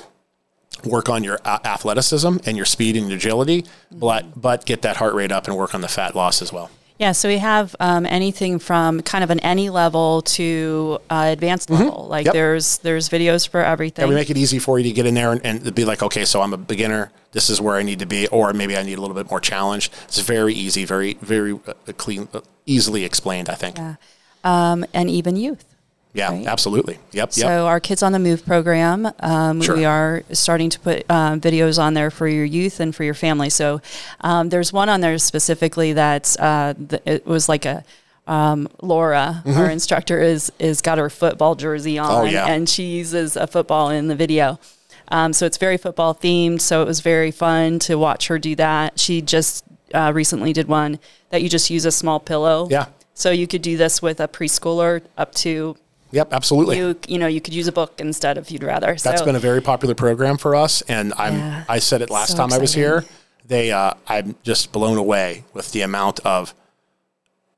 work 0.85 1.09
on 1.09 1.23
your 1.23 1.39
athleticism 1.45 2.37
and 2.45 2.57
your 2.57 2.65
speed 2.65 2.95
and 2.95 3.11
agility, 3.11 3.65
but, 3.91 4.39
but 4.39 4.65
get 4.65 4.83
that 4.83 4.97
heart 4.97 5.13
rate 5.13 5.31
up 5.31 5.47
and 5.47 5.57
work 5.57 5.73
on 5.73 5.81
the 5.81 5.87
fat 5.87 6.15
loss 6.15 6.41
as 6.41 6.53
well. 6.53 6.69
Yeah, 7.01 7.13
so 7.13 7.29
we 7.29 7.39
have 7.39 7.75
um, 7.79 8.05
anything 8.05 8.59
from 8.59 9.01
kind 9.01 9.23
of 9.23 9.31
an 9.31 9.39
any 9.39 9.71
level 9.71 10.21
to 10.21 10.99
uh, 11.09 11.29
advanced 11.31 11.69
mm-hmm. 11.69 11.85
level. 11.85 12.07
Like 12.07 12.25
yep. 12.25 12.33
there's 12.35 12.77
there's 12.77 13.09
videos 13.09 13.49
for 13.49 13.59
everything. 13.59 14.03
Yeah, 14.03 14.09
we 14.09 14.13
make 14.13 14.29
it 14.29 14.37
easy 14.37 14.59
for 14.59 14.77
you 14.77 14.83
to 14.83 14.91
get 14.91 15.07
in 15.07 15.15
there 15.15 15.31
and, 15.31 15.43
and 15.43 15.73
be 15.73 15.83
like, 15.83 16.03
okay, 16.03 16.25
so 16.25 16.43
I'm 16.43 16.53
a 16.53 16.57
beginner. 16.57 17.11
This 17.31 17.49
is 17.49 17.59
where 17.59 17.75
I 17.75 17.81
need 17.81 17.97
to 17.99 18.05
be, 18.05 18.27
or 18.27 18.53
maybe 18.53 18.77
I 18.77 18.83
need 18.83 18.99
a 18.99 19.01
little 19.01 19.15
bit 19.15 19.31
more 19.31 19.39
challenge. 19.39 19.89
It's 20.03 20.19
very 20.19 20.53
easy, 20.53 20.85
very 20.85 21.15
very 21.21 21.53
uh, 21.53 21.73
clean, 21.97 22.27
uh, 22.35 22.41
easily 22.67 23.03
explained. 23.03 23.49
I 23.49 23.55
think. 23.55 23.79
Yeah, 23.79 23.95
um, 24.43 24.85
and 24.93 25.09
even 25.09 25.35
youth. 25.35 25.65
Yeah, 26.13 26.31
right? 26.31 26.45
absolutely. 26.45 26.99
Yep. 27.13 27.33
So 27.33 27.47
yep. 27.47 27.61
our 27.61 27.79
Kids 27.79 28.03
on 28.03 28.11
the 28.11 28.19
Move 28.19 28.45
program, 28.45 29.11
um, 29.19 29.61
sure. 29.61 29.77
we 29.77 29.85
are 29.85 30.23
starting 30.33 30.69
to 30.69 30.79
put 30.79 31.05
uh, 31.09 31.35
videos 31.35 31.81
on 31.81 31.93
there 31.93 32.11
for 32.11 32.27
your 32.27 32.43
youth 32.43 32.81
and 32.81 32.93
for 32.93 33.05
your 33.05 33.13
family. 33.13 33.49
So 33.49 33.81
um, 34.19 34.49
there's 34.49 34.73
one 34.73 34.89
on 34.89 34.99
there 34.99 35.17
specifically 35.17 35.93
that's 35.93 36.37
uh, 36.37 36.73
the, 36.77 37.01
it 37.09 37.25
was 37.25 37.47
like 37.47 37.65
a 37.65 37.85
um, 38.27 38.67
Laura, 38.81 39.41
mm-hmm. 39.45 39.57
our 39.57 39.69
instructor, 39.69 40.21
is 40.21 40.51
is 40.59 40.81
got 40.81 40.97
her 40.97 41.09
football 41.09 41.55
jersey 41.55 41.97
on, 41.97 42.11
oh, 42.11 42.23
yeah. 42.23 42.45
and 42.45 42.67
she 42.69 42.83
uses 42.83 43.35
a 43.35 43.47
football 43.47 43.89
in 43.89 44.07
the 44.07 44.15
video. 44.15 44.59
Um, 45.07 45.33
so 45.33 45.45
it's 45.45 45.57
very 45.57 45.77
football 45.77 46.15
themed. 46.15 46.61
So 46.61 46.81
it 46.81 46.85
was 46.85 47.01
very 47.01 47.31
fun 47.31 47.79
to 47.79 47.95
watch 47.95 48.27
her 48.27 48.39
do 48.39 48.55
that. 48.55 48.99
She 48.99 49.21
just 49.21 49.65
uh, 49.93 50.11
recently 50.13 50.53
did 50.53 50.67
one 50.67 50.99
that 51.29 51.41
you 51.41 51.49
just 51.49 51.69
use 51.69 51.85
a 51.85 51.91
small 51.91 52.19
pillow. 52.19 52.67
Yeah. 52.69 52.87
So 53.13 53.29
you 53.31 53.47
could 53.47 53.61
do 53.61 53.77
this 53.77 54.01
with 54.01 54.19
a 54.19 54.27
preschooler 54.27 55.01
up 55.17 55.33
to 55.35 55.75
Yep, 56.11 56.33
absolutely. 56.33 56.77
You 56.77 56.95
you 57.07 57.17
know 57.17 57.27
you 57.27 57.41
could 57.41 57.53
use 57.53 57.67
a 57.67 57.71
book 57.71 57.99
instead 57.99 58.37
if 58.37 58.51
you'd 58.51 58.63
rather. 58.63 58.95
That's 58.95 59.19
so. 59.19 59.25
been 59.25 59.35
a 59.35 59.39
very 59.39 59.61
popular 59.61 59.95
program 59.95 60.37
for 60.37 60.55
us, 60.55 60.81
and 60.83 61.13
I'm 61.17 61.37
yeah, 61.37 61.63
I 61.69 61.79
said 61.79 62.01
it 62.01 62.09
last 62.09 62.31
so 62.31 62.37
time 62.37 62.47
exciting. 62.47 62.59
I 62.59 62.61
was 62.61 62.73
here. 62.73 63.05
They 63.47 63.71
uh, 63.71 63.93
I'm 64.07 64.35
just 64.43 64.71
blown 64.71 64.97
away 64.97 65.45
with 65.53 65.71
the 65.71 65.81
amount 65.81 66.19
of 66.21 66.53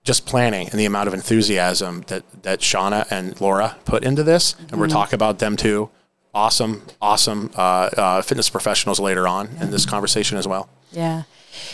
just 0.03 0.25
planning 0.25 0.69
and 0.69 0.79
the 0.79 0.85
amount 0.85 1.07
of 1.07 1.13
enthusiasm 1.13 2.03
that 2.07 2.43
that 2.43 2.59
Shauna 2.59 3.07
and 3.09 3.39
Laura 3.41 3.77
put 3.85 4.03
into 4.03 4.23
this, 4.23 4.53
and 4.53 4.67
mm-hmm. 4.67 4.79
we're 4.79 4.87
talking 4.87 5.15
about 5.15 5.39
them 5.39 5.57
too. 5.57 5.89
Awesome, 6.35 6.83
awesome 7.01 7.51
uh, 7.55 7.89
uh, 7.95 8.21
fitness 8.21 8.49
professionals 8.49 8.99
later 8.99 9.27
on 9.27 9.49
yeah. 9.53 9.63
in 9.63 9.71
this 9.71 9.85
conversation 9.85 10.37
as 10.37 10.47
well. 10.47 10.67
Yeah. 10.91 11.23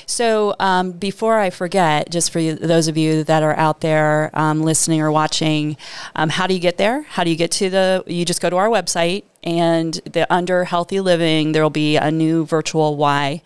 So 0.05 0.55
um, 0.59 0.91
before 0.91 1.39
I 1.39 1.49
forget, 1.49 2.09
just 2.09 2.31
for 2.31 2.39
you, 2.39 2.55
those 2.55 2.87
of 2.87 2.97
you 2.97 3.23
that 3.23 3.43
are 3.43 3.55
out 3.55 3.81
there 3.81 4.29
um, 4.33 4.61
listening 4.61 5.01
or 5.01 5.11
watching, 5.11 5.77
um, 6.15 6.29
how 6.29 6.47
do 6.47 6.53
you 6.53 6.59
get 6.59 6.77
there? 6.77 7.03
How 7.03 7.23
do 7.23 7.29
you 7.29 7.35
get 7.35 7.51
to 7.51 7.69
the? 7.69 8.03
You 8.07 8.25
just 8.25 8.41
go 8.41 8.49
to 8.49 8.57
our 8.57 8.69
website, 8.69 9.23
and 9.43 9.93
the 10.05 10.31
under 10.33 10.65
healthy 10.65 10.99
living, 10.99 11.51
there 11.51 11.63
will 11.63 11.69
be 11.69 11.97
a 11.97 12.11
new 12.11 12.45
virtual 12.45 12.97
Y 12.97 13.41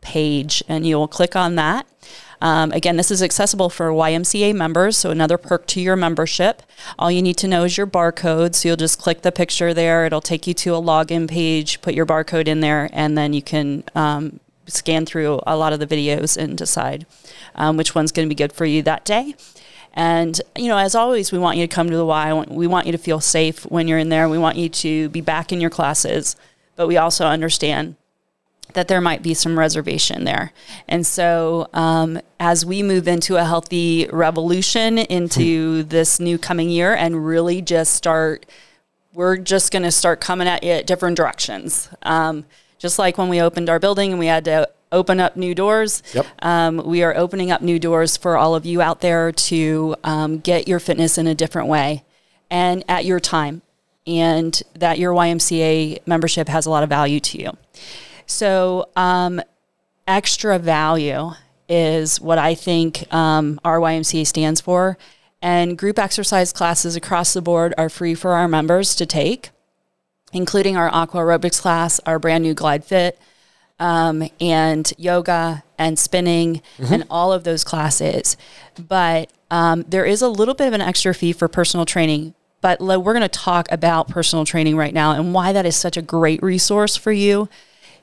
page, 0.00 0.62
and 0.68 0.86
you'll 0.86 1.08
click 1.08 1.34
on 1.34 1.56
that. 1.56 1.86
Um, 2.40 2.72
again, 2.72 2.96
this 2.96 3.10
is 3.10 3.22
accessible 3.22 3.70
for 3.70 3.88
YMCA 3.88 4.54
members, 4.54 4.98
so 4.98 5.10
another 5.10 5.38
perk 5.38 5.66
to 5.68 5.80
your 5.80 5.96
membership. 5.96 6.62
All 6.98 7.10
you 7.10 7.22
need 7.22 7.38
to 7.38 7.48
know 7.48 7.64
is 7.64 7.78
your 7.78 7.86
barcode. 7.86 8.54
So 8.54 8.68
you'll 8.68 8.76
just 8.76 8.98
click 8.98 9.22
the 9.22 9.32
picture 9.32 9.72
there. 9.72 10.04
It'll 10.04 10.20
take 10.20 10.46
you 10.46 10.52
to 10.54 10.74
a 10.74 10.80
login 10.80 11.26
page, 11.26 11.80
put 11.80 11.94
your 11.94 12.04
barcode 12.04 12.46
in 12.46 12.60
there, 12.60 12.90
and 12.92 13.16
then 13.16 13.32
you 13.32 13.40
can 13.40 13.84
um, 13.94 14.40
scan 14.66 15.06
through 15.06 15.40
a 15.46 15.56
lot 15.56 15.72
of 15.72 15.80
the 15.80 15.86
videos 15.86 16.36
and 16.36 16.56
decide 16.56 17.06
um, 17.54 17.76
which 17.76 17.94
one's 17.94 18.12
going 18.12 18.28
to 18.28 18.34
be 18.34 18.36
good 18.36 18.52
for 18.52 18.64
you 18.64 18.82
that 18.82 19.04
day. 19.04 19.34
And, 19.94 20.40
you 20.56 20.66
know, 20.66 20.76
as 20.76 20.94
always, 20.94 21.30
we 21.30 21.38
want 21.38 21.56
you 21.56 21.66
to 21.66 21.72
come 21.72 21.88
to 21.88 21.96
the 21.96 22.04
Y. 22.04 22.32
We 22.48 22.66
want 22.66 22.86
you 22.86 22.92
to 22.92 22.98
feel 22.98 23.20
safe 23.20 23.64
when 23.66 23.86
you're 23.86 23.98
in 23.98 24.08
there. 24.08 24.28
We 24.28 24.38
want 24.38 24.56
you 24.56 24.68
to 24.68 25.08
be 25.10 25.20
back 25.20 25.52
in 25.52 25.60
your 25.60 25.70
classes. 25.70 26.34
But 26.74 26.88
we 26.88 26.96
also 26.96 27.26
understand 27.26 27.94
that 28.72 28.88
there 28.88 29.00
might 29.00 29.22
be 29.22 29.34
some 29.34 29.56
reservation 29.56 30.24
there. 30.24 30.52
And 30.88 31.06
so, 31.06 31.68
um, 31.72 32.20
as 32.40 32.66
we 32.66 32.82
move 32.82 33.06
into 33.06 33.36
a 33.36 33.44
healthy 33.44 34.08
revolution 34.12 34.98
into 34.98 35.82
hmm. 35.82 35.88
this 35.88 36.18
new 36.18 36.38
coming 36.38 36.68
year 36.70 36.92
and 36.92 37.24
really 37.24 37.62
just 37.62 37.94
start, 37.94 38.46
we're 39.12 39.36
just 39.36 39.72
going 39.72 39.84
to 39.84 39.92
start 39.92 40.20
coming 40.20 40.48
at 40.48 40.64
you 40.64 40.72
at 40.72 40.88
different 40.88 41.16
directions. 41.16 41.88
Um, 42.02 42.46
just 42.84 42.98
like 42.98 43.16
when 43.16 43.30
we 43.30 43.40
opened 43.40 43.70
our 43.70 43.78
building 43.78 44.10
and 44.10 44.18
we 44.18 44.26
had 44.26 44.44
to 44.44 44.68
open 44.92 45.18
up 45.18 45.36
new 45.36 45.54
doors. 45.54 46.02
Yep. 46.12 46.26
Um, 46.42 46.76
we 46.84 47.02
are 47.02 47.16
opening 47.16 47.50
up 47.50 47.62
new 47.62 47.78
doors 47.78 48.18
for 48.18 48.36
all 48.36 48.54
of 48.54 48.66
you 48.66 48.82
out 48.82 49.00
there 49.00 49.32
to 49.32 49.96
um, 50.04 50.38
get 50.38 50.68
your 50.68 50.78
fitness 50.78 51.16
in 51.16 51.26
a 51.26 51.34
different 51.34 51.68
way 51.68 52.04
and 52.50 52.84
at 52.86 53.06
your 53.06 53.20
time, 53.20 53.62
and 54.06 54.62
that 54.74 54.98
your 54.98 55.14
YMCA 55.14 56.06
membership 56.06 56.46
has 56.48 56.66
a 56.66 56.70
lot 56.70 56.82
of 56.82 56.90
value 56.90 57.20
to 57.20 57.40
you. 57.40 57.56
So, 58.26 58.90
um, 58.96 59.40
extra 60.06 60.58
value 60.58 61.30
is 61.70 62.20
what 62.20 62.36
I 62.36 62.54
think 62.54 63.10
um, 63.14 63.58
our 63.64 63.80
YMCA 63.80 64.26
stands 64.26 64.60
for. 64.60 64.98
And 65.40 65.78
group 65.78 65.98
exercise 65.98 66.52
classes 66.52 66.96
across 66.96 67.32
the 67.32 67.40
board 67.40 67.72
are 67.78 67.88
free 67.88 68.14
for 68.14 68.32
our 68.32 68.46
members 68.46 68.94
to 68.96 69.06
take 69.06 69.52
including 70.34 70.76
our 70.76 70.92
aqua 70.92 71.20
aerobics 71.20 71.60
class, 71.60 72.00
our 72.00 72.18
brand 72.18 72.44
new 72.44 72.52
Glide 72.52 72.84
Fit, 72.84 73.18
um, 73.78 74.28
and 74.40 74.92
yoga 74.98 75.64
and 75.78 75.98
spinning 75.98 76.62
mm-hmm. 76.76 76.92
and 76.92 77.04
all 77.10 77.32
of 77.32 77.44
those 77.44 77.64
classes. 77.64 78.36
But 78.76 79.30
um, 79.50 79.84
there 79.88 80.04
is 80.04 80.22
a 80.22 80.28
little 80.28 80.54
bit 80.54 80.68
of 80.68 80.74
an 80.74 80.80
extra 80.80 81.14
fee 81.14 81.32
for 81.32 81.48
personal 81.48 81.86
training. 81.86 82.34
But 82.60 82.80
we're 82.80 82.96
going 82.96 83.20
to 83.20 83.28
talk 83.28 83.70
about 83.70 84.08
personal 84.08 84.46
training 84.46 84.76
right 84.76 84.94
now 84.94 85.12
and 85.12 85.34
why 85.34 85.52
that 85.52 85.66
is 85.66 85.76
such 85.76 85.98
a 85.98 86.02
great 86.02 86.42
resource 86.42 86.96
for 86.96 87.12
you. 87.12 87.50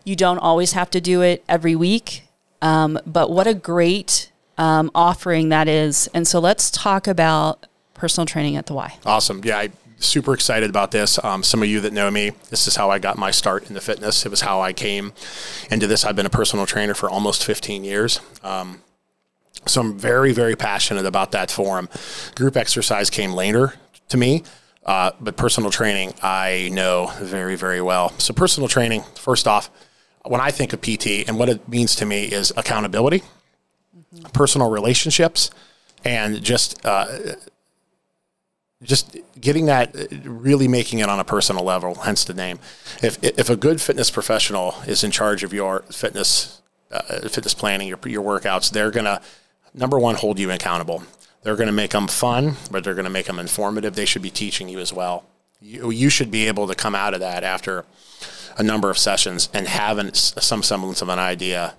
You 0.03 0.15
don't 0.15 0.37
always 0.37 0.73
have 0.73 0.91
to 0.91 1.01
do 1.01 1.23
it 1.23 1.43
every 1.49 1.75
week, 1.75 2.27
um, 2.61 2.99
but 3.05 3.31
what 3.31 3.47
a 3.47 3.55
great 3.55 4.31
um, 4.59 4.91
offering 4.93 5.49
that 5.49 5.67
is. 5.67 6.07
And 6.13 6.27
so 6.27 6.39
let's 6.39 6.69
talk 6.69 7.07
about 7.07 7.65
personal 7.95 8.27
training 8.27 8.55
at 8.55 8.67
the 8.67 8.73
Y. 8.73 8.99
Awesome. 9.03 9.41
Yeah, 9.43 9.57
I 9.57 9.71
super 10.01 10.33
excited 10.33 10.69
about 10.69 10.91
this. 10.91 11.23
Um, 11.23 11.43
some 11.43 11.61
of 11.63 11.69
you 11.69 11.79
that 11.81 11.93
know 11.93 12.09
me, 12.11 12.31
this 12.49 12.67
is 12.67 12.75
how 12.75 12.89
I 12.89 12.99
got 12.99 13.17
my 13.17 13.31
start 13.31 13.67
in 13.67 13.73
the 13.73 13.81
fitness. 13.81 14.25
It 14.25 14.29
was 14.29 14.41
how 14.41 14.61
I 14.61 14.73
came 14.73 15.13
into 15.69 15.87
this. 15.87 16.03
I've 16.03 16.15
been 16.15 16.25
a 16.25 16.31
personal 16.31 16.65
trainer 16.65 16.93
for 16.93 17.09
almost 17.09 17.45
15 17.45 17.83
years. 17.83 18.19
Um, 18.43 18.81
so 19.65 19.81
I'm 19.81 19.97
very, 19.97 20.33
very 20.33 20.55
passionate 20.55 21.05
about 21.05 21.31
that 21.31 21.51
form. 21.51 21.89
Group 22.35 22.57
exercise 22.57 23.09
came 23.09 23.33
later 23.33 23.73
to 24.09 24.17
me, 24.17 24.43
uh, 24.85 25.11
but 25.19 25.37
personal 25.37 25.69
training 25.69 26.13
I 26.21 26.69
know 26.71 27.11
very, 27.19 27.55
very 27.55 27.81
well. 27.81 28.17
So 28.17 28.33
personal 28.33 28.67
training, 28.67 29.03
first 29.15 29.47
off, 29.47 29.69
when 30.25 30.41
I 30.41 30.51
think 30.51 30.73
of 30.73 30.81
PT 30.81 31.27
and 31.27 31.37
what 31.37 31.49
it 31.49 31.67
means 31.67 31.95
to 31.97 32.05
me 32.05 32.25
is 32.25 32.51
accountability, 32.57 33.23
mm-hmm. 33.95 34.25
personal 34.33 34.69
relationships, 34.69 35.51
and 36.03 36.41
just 36.41 36.83
uh, 36.85 37.05
just 38.83 39.17
getting 39.39 39.65
that 39.67 39.95
really 40.23 40.67
making 40.67 40.99
it 40.99 41.09
on 41.09 41.19
a 41.19 41.23
personal 41.23 41.63
level 41.63 41.95
hence 41.95 42.23
the 42.23 42.33
name. 42.33 42.59
If 43.01 43.21
if 43.23 43.49
a 43.49 43.55
good 43.55 43.81
fitness 43.81 44.09
professional 44.09 44.75
is 44.87 45.03
in 45.03 45.11
charge 45.11 45.43
of 45.43 45.53
your 45.53 45.81
fitness 45.83 46.61
uh, 46.91 47.27
fitness 47.29 47.53
planning 47.53 47.87
your 47.87 47.99
your 48.05 48.23
workouts 48.23 48.71
they're 48.71 48.91
going 48.91 49.05
to 49.05 49.21
number 49.73 49.99
one 49.99 50.15
hold 50.15 50.39
you 50.39 50.51
accountable. 50.51 51.03
They're 51.43 51.55
going 51.55 51.67
to 51.67 51.73
make 51.73 51.91
them 51.91 52.07
fun 52.07 52.55
but 52.71 52.83
they're 52.83 52.95
going 52.95 53.05
to 53.05 53.11
make 53.11 53.27
them 53.27 53.39
informative. 53.39 53.95
They 53.95 54.05
should 54.05 54.21
be 54.21 54.31
teaching 54.31 54.67
you 54.69 54.79
as 54.79 54.91
well. 54.91 55.25
You, 55.59 55.91
you 55.91 56.09
should 56.09 56.31
be 56.31 56.47
able 56.47 56.67
to 56.67 56.75
come 56.75 56.95
out 56.95 57.13
of 57.13 57.19
that 57.19 57.43
after 57.43 57.85
a 58.57 58.63
number 58.63 58.89
of 58.89 58.97
sessions 58.97 59.49
and 59.53 59.67
have 59.67 60.15
some 60.15 60.63
semblance 60.63 61.01
of 61.01 61.09
an 61.09 61.19
idea 61.19 61.75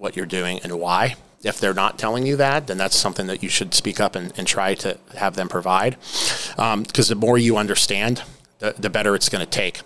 what 0.00 0.16
you're 0.16 0.26
doing 0.26 0.58
and 0.64 0.80
why 0.80 1.14
if 1.42 1.58
they're 1.58 1.74
not 1.74 1.98
telling 1.98 2.26
you 2.26 2.36
that, 2.36 2.66
then 2.66 2.76
that's 2.76 2.96
something 2.96 3.26
that 3.26 3.42
you 3.42 3.48
should 3.48 3.72
speak 3.72 3.98
up 3.98 4.14
and, 4.14 4.32
and 4.36 4.46
try 4.46 4.74
to 4.74 4.98
have 5.16 5.36
them 5.36 5.48
provide. 5.48 5.92
Because 5.92 6.58
um, 6.58 6.84
the 6.84 7.14
more 7.14 7.38
you 7.38 7.56
understand, 7.56 8.22
the, 8.58 8.74
the 8.78 8.90
better 8.90 9.14
it's 9.14 9.28
going 9.28 9.44
to 9.44 9.50
take. 9.50 9.80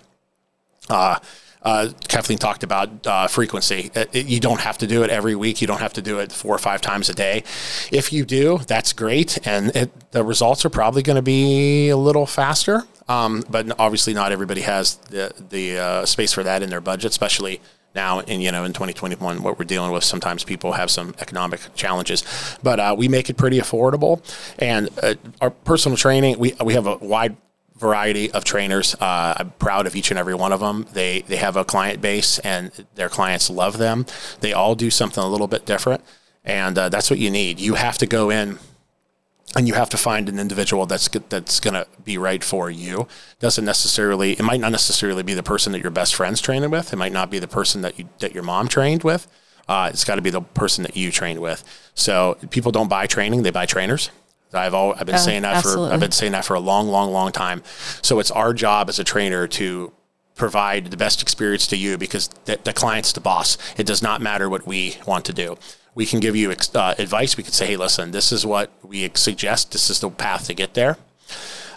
Uh, 0.89 1.19
uh, 1.61 1.89
Kathleen 2.07 2.37
talked 2.37 2.61
about 2.61 3.07
uh, 3.07 3.27
frequency. 3.27 3.89
It, 3.95 4.09
it, 4.13 4.25
you 4.27 4.39
don't 4.39 4.59
have 4.59 4.77
to 4.79 4.87
do 4.87 5.03
it 5.03 5.09
every 5.09 5.35
week. 5.35 5.61
You 5.61 5.67
don't 5.67 5.79
have 5.79 5.93
to 5.93 6.01
do 6.01 6.19
it 6.19 6.31
four 6.31 6.53
or 6.53 6.59
five 6.59 6.81
times 6.81 7.09
a 7.09 7.13
day. 7.13 7.43
If 7.91 8.13
you 8.13 8.23
do, 8.23 8.59
that's 8.67 8.93
great, 8.93 9.39
and 9.47 9.75
it, 9.75 10.11
the 10.11 10.23
results 10.23 10.63
are 10.63 10.69
probably 10.69 11.01
going 11.01 11.15
to 11.15 11.23
be 11.23 11.89
a 11.89 11.97
little 11.97 12.27
faster. 12.27 12.83
Um, 13.07 13.43
but 13.49 13.79
obviously, 13.79 14.13
not 14.13 14.31
everybody 14.31 14.61
has 14.61 14.97
the 14.97 15.33
the 15.49 15.79
uh, 15.79 16.05
space 16.05 16.33
for 16.33 16.43
that 16.43 16.61
in 16.61 16.69
their 16.69 16.81
budget, 16.81 17.09
especially 17.09 17.61
now 17.95 18.19
in 18.19 18.41
you 18.41 18.51
know 18.51 18.63
in 18.63 18.73
2021 18.73 19.41
what 19.41 19.57
we're 19.57 19.65
dealing 19.65 19.91
with 19.91 20.03
sometimes 20.03 20.43
people 20.43 20.73
have 20.73 20.91
some 20.91 21.15
economic 21.19 21.61
challenges 21.75 22.23
but 22.61 22.79
uh, 22.79 22.95
we 22.97 23.07
make 23.07 23.29
it 23.29 23.37
pretty 23.37 23.59
affordable 23.59 24.21
and 24.59 24.89
uh, 25.01 25.15
our 25.41 25.49
personal 25.49 25.97
training 25.97 26.37
we, 26.37 26.53
we 26.63 26.73
have 26.73 26.87
a 26.87 26.97
wide 26.97 27.37
variety 27.77 28.31
of 28.31 28.43
trainers. 28.43 28.95
Uh, 28.95 29.33
I'm 29.37 29.51
proud 29.51 29.85
of 29.87 29.95
each 29.95 30.11
and 30.11 30.17
every 30.17 30.33
one 30.33 30.53
of 30.53 30.59
them. 30.59 30.87
They 30.93 31.21
they 31.21 31.35
have 31.37 31.57
a 31.57 31.65
client 31.65 32.01
base, 32.01 32.39
and 32.39 32.71
their 32.95 33.09
clients 33.09 33.49
love 33.49 33.77
them. 33.77 34.05
They 34.39 34.53
all 34.53 34.75
do 34.75 34.89
something 34.89 35.23
a 35.23 35.27
little 35.27 35.47
bit 35.47 35.65
different, 35.65 36.03
and 36.43 36.77
uh, 36.77 36.89
that's 36.89 37.09
what 37.09 37.19
you 37.19 37.29
need. 37.29 37.59
You 37.59 37.75
have 37.75 37.97
to 37.99 38.05
go 38.05 38.29
in. 38.29 38.59
And 39.55 39.67
you 39.67 39.73
have 39.75 39.89
to 39.91 39.97
find 39.97 40.27
an 40.27 40.37
individual 40.39 40.85
that's 40.85 41.07
that's 41.29 41.59
going 41.59 41.75
to 41.75 41.87
be 42.03 42.17
right 42.17 42.43
for 42.43 42.69
you. 42.69 43.07
Doesn't 43.39 43.63
necessarily. 43.65 44.33
It 44.33 44.43
might 44.43 44.59
not 44.59 44.71
necessarily 44.71 45.23
be 45.23 45.33
the 45.33 45.43
person 45.43 45.71
that 45.73 45.81
your 45.81 45.91
best 45.91 46.13
friend's 46.15 46.41
training 46.41 46.71
with. 46.71 46.91
It 46.91 46.97
might 46.97 47.13
not 47.13 47.31
be 47.31 47.39
the 47.39 47.47
person 47.47 47.81
that 47.81 47.97
you 47.97 48.09
that 48.19 48.33
your 48.33 48.43
mom 48.43 48.67
trained 48.67 49.03
with. 49.03 49.27
Uh, 49.67 49.89
it's 49.91 50.03
got 50.03 50.15
to 50.15 50.21
be 50.21 50.29
the 50.29 50.41
person 50.41 50.83
that 50.83 50.95
you 50.97 51.11
trained 51.11 51.39
with. 51.39 51.63
So 51.95 52.37
people 52.49 52.71
don't 52.71 52.89
buy 52.89 53.07
training; 53.07 53.43
they 53.43 53.51
buy 53.51 53.65
trainers. 53.65 54.09
I've 54.53 54.73
all, 54.73 54.93
I've 54.93 55.05
been 55.05 55.15
Oh, 55.15 55.19
saying 55.19 55.41
that 55.41 55.57
absolutely. 55.57 55.89
for 55.89 55.93
I've 55.93 55.99
been 55.99 56.11
saying 56.11 56.31
that 56.31 56.45
for 56.45 56.53
a 56.53 56.59
long, 56.61 56.87
long, 56.87 57.11
long 57.11 57.31
time. 57.31 57.61
So 58.01 58.19
it's 58.19 58.31
our 58.31 58.53
job 58.53 58.87
as 58.89 58.99
a 58.99 59.03
trainer 59.03 59.47
to 59.47 59.91
provide 60.35 60.91
the 60.91 60.97
best 60.97 61.21
experience 61.21 61.65
to 61.67 61.77
you 61.77 61.97
because 61.97 62.27
the, 62.45 62.59
the 62.63 62.71
client's 62.73 63.11
the 63.13 63.21
boss. 63.21 63.57
It 63.77 63.85
does 63.85 64.01
not 64.01 64.21
matter 64.21 64.49
what 64.49 64.65
we 64.67 64.95
want 65.07 65.25
to 65.25 65.33
do. 65.33 65.57
We 65.95 66.05
can 66.05 66.19
give 66.19 66.35
you 66.35 66.51
uh, 66.51 66.95
advice. 66.99 67.37
We 67.37 67.43
could 67.43 67.53
say, 67.53 67.67
hey, 67.67 67.77
listen, 67.77 68.11
this 68.11 68.31
is 68.31 68.45
what 68.45 68.69
we 68.83 69.09
suggest. 69.15 69.71
This 69.71 69.89
is 69.89 69.99
the 70.01 70.09
path 70.09 70.47
to 70.47 70.53
get 70.53 70.73
there. 70.73 70.97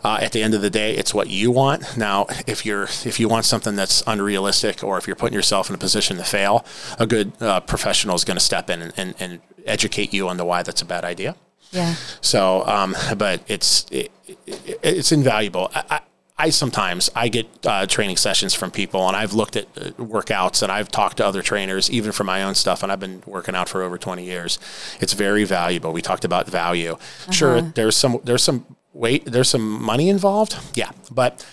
Uh, 0.05 0.19
at 0.21 0.33
the 0.33 0.43
end 0.43 0.55
of 0.55 0.63
the 0.63 0.71
day, 0.71 0.95
it's 0.95 1.13
what 1.13 1.29
you 1.29 1.51
want. 1.51 1.97
Now, 1.97 2.27
if 2.47 2.65
you're 2.65 2.85
if 2.85 3.19
you 3.19 3.29
want 3.29 3.45
something 3.47 3.75
that's 3.75 4.03
unrealistic, 4.07 4.85
or 4.85 4.99
if 4.99 5.07
you're 5.07 5.17
putting 5.17 5.35
yourself 5.35 5.69
in 5.69 5.75
a 5.75 5.79
position 5.79 6.17
to 6.19 6.25
fail, 6.25 6.65
a 6.99 7.07
good 7.07 7.33
uh, 7.41 7.61
professional 7.61 8.15
is 8.15 8.25
going 8.25 8.37
to 8.37 8.45
step 8.45 8.71
in 8.71 8.83
and, 8.83 8.93
and, 8.97 9.15
and 9.19 9.41
educate 9.67 10.13
you 10.13 10.29
on 10.29 10.37
the 10.37 10.45
why 10.45 10.63
that's 10.63 10.83
a 10.83 10.85
bad 10.85 11.05
idea. 11.05 11.35
Yeah. 11.73 11.95
So, 12.21 12.65
um, 12.67 12.97
but 13.17 13.43
it's 13.49 13.87
it, 13.91 14.11
it, 14.47 14.79
it's 14.83 15.13
invaluable. 15.13 15.71
I, 15.75 16.01
I, 16.41 16.51
sometimes 16.51 17.11
I 17.17 17.29
get 17.29 17.47
uh, 17.67 17.87
training 17.87 18.17
sessions 18.17 18.55
from 18.55 18.71
people, 18.71 19.07
and 19.09 19.17
I've 19.17 19.35
looked 19.35 19.57
at 19.57 19.65
uh, 19.77 19.91
workouts, 19.99 20.63
and 20.63 20.71
I've 20.71 20.89
talked 20.89 21.17
to 21.17 21.27
other 21.27 21.43
trainers, 21.43 21.91
even 21.91 22.13
for 22.13 22.23
my 22.25 22.43
own 22.45 22.55
stuff, 22.55 22.83
and 22.83 22.93
I've 22.93 23.01
been 23.01 23.23
working 23.27 23.55
out 23.57 23.69
for 23.69 23.83
over 23.83 23.99
twenty 23.99 24.25
years. 24.25 24.59
It's 25.01 25.15
very 25.15 25.45
valuable. 25.45 25.93
We 25.93 26.01
talked 26.03 26.25
about 26.25 26.47
value. 26.49 26.97
Sure, 27.33 27.61
there's 27.61 27.97
some 27.97 28.21
there's 28.23 28.43
some 28.45 28.77
weight, 28.93 29.25
there's 29.25 29.49
some 29.49 29.83
money 29.83 30.09
involved. 30.09 30.57
Yeah, 30.75 30.91
but 31.11 31.45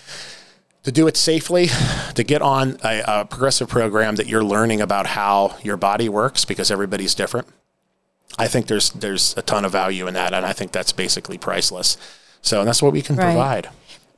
to 0.84 0.92
do 0.92 1.08
it 1.08 1.16
safely, 1.16 1.66
to 2.14 2.22
get 2.22 2.40
on 2.40 2.78
a, 2.84 3.02
a 3.06 3.24
progressive 3.24 3.68
program 3.68 4.14
that 4.16 4.28
you're 4.28 4.44
learning 4.44 4.80
about 4.80 5.06
how 5.08 5.56
your 5.64 5.76
body 5.76 6.08
works 6.08 6.44
because 6.44 6.70
everybody's 6.70 7.14
different. 7.14 7.48
I 8.38 8.46
think 8.46 8.66
there's 8.68 8.90
there's 8.90 9.36
a 9.36 9.42
ton 9.42 9.64
of 9.64 9.72
value 9.72 10.06
in 10.06 10.14
that, 10.14 10.32
and 10.32 10.46
I 10.46 10.52
think 10.52 10.70
that's 10.70 10.92
basically 10.92 11.38
priceless. 11.38 11.96
So 12.40 12.64
that's 12.64 12.80
what 12.82 12.92
we 12.92 13.02
can 13.02 13.16
Right. 13.16 13.24
provide. 13.32 13.68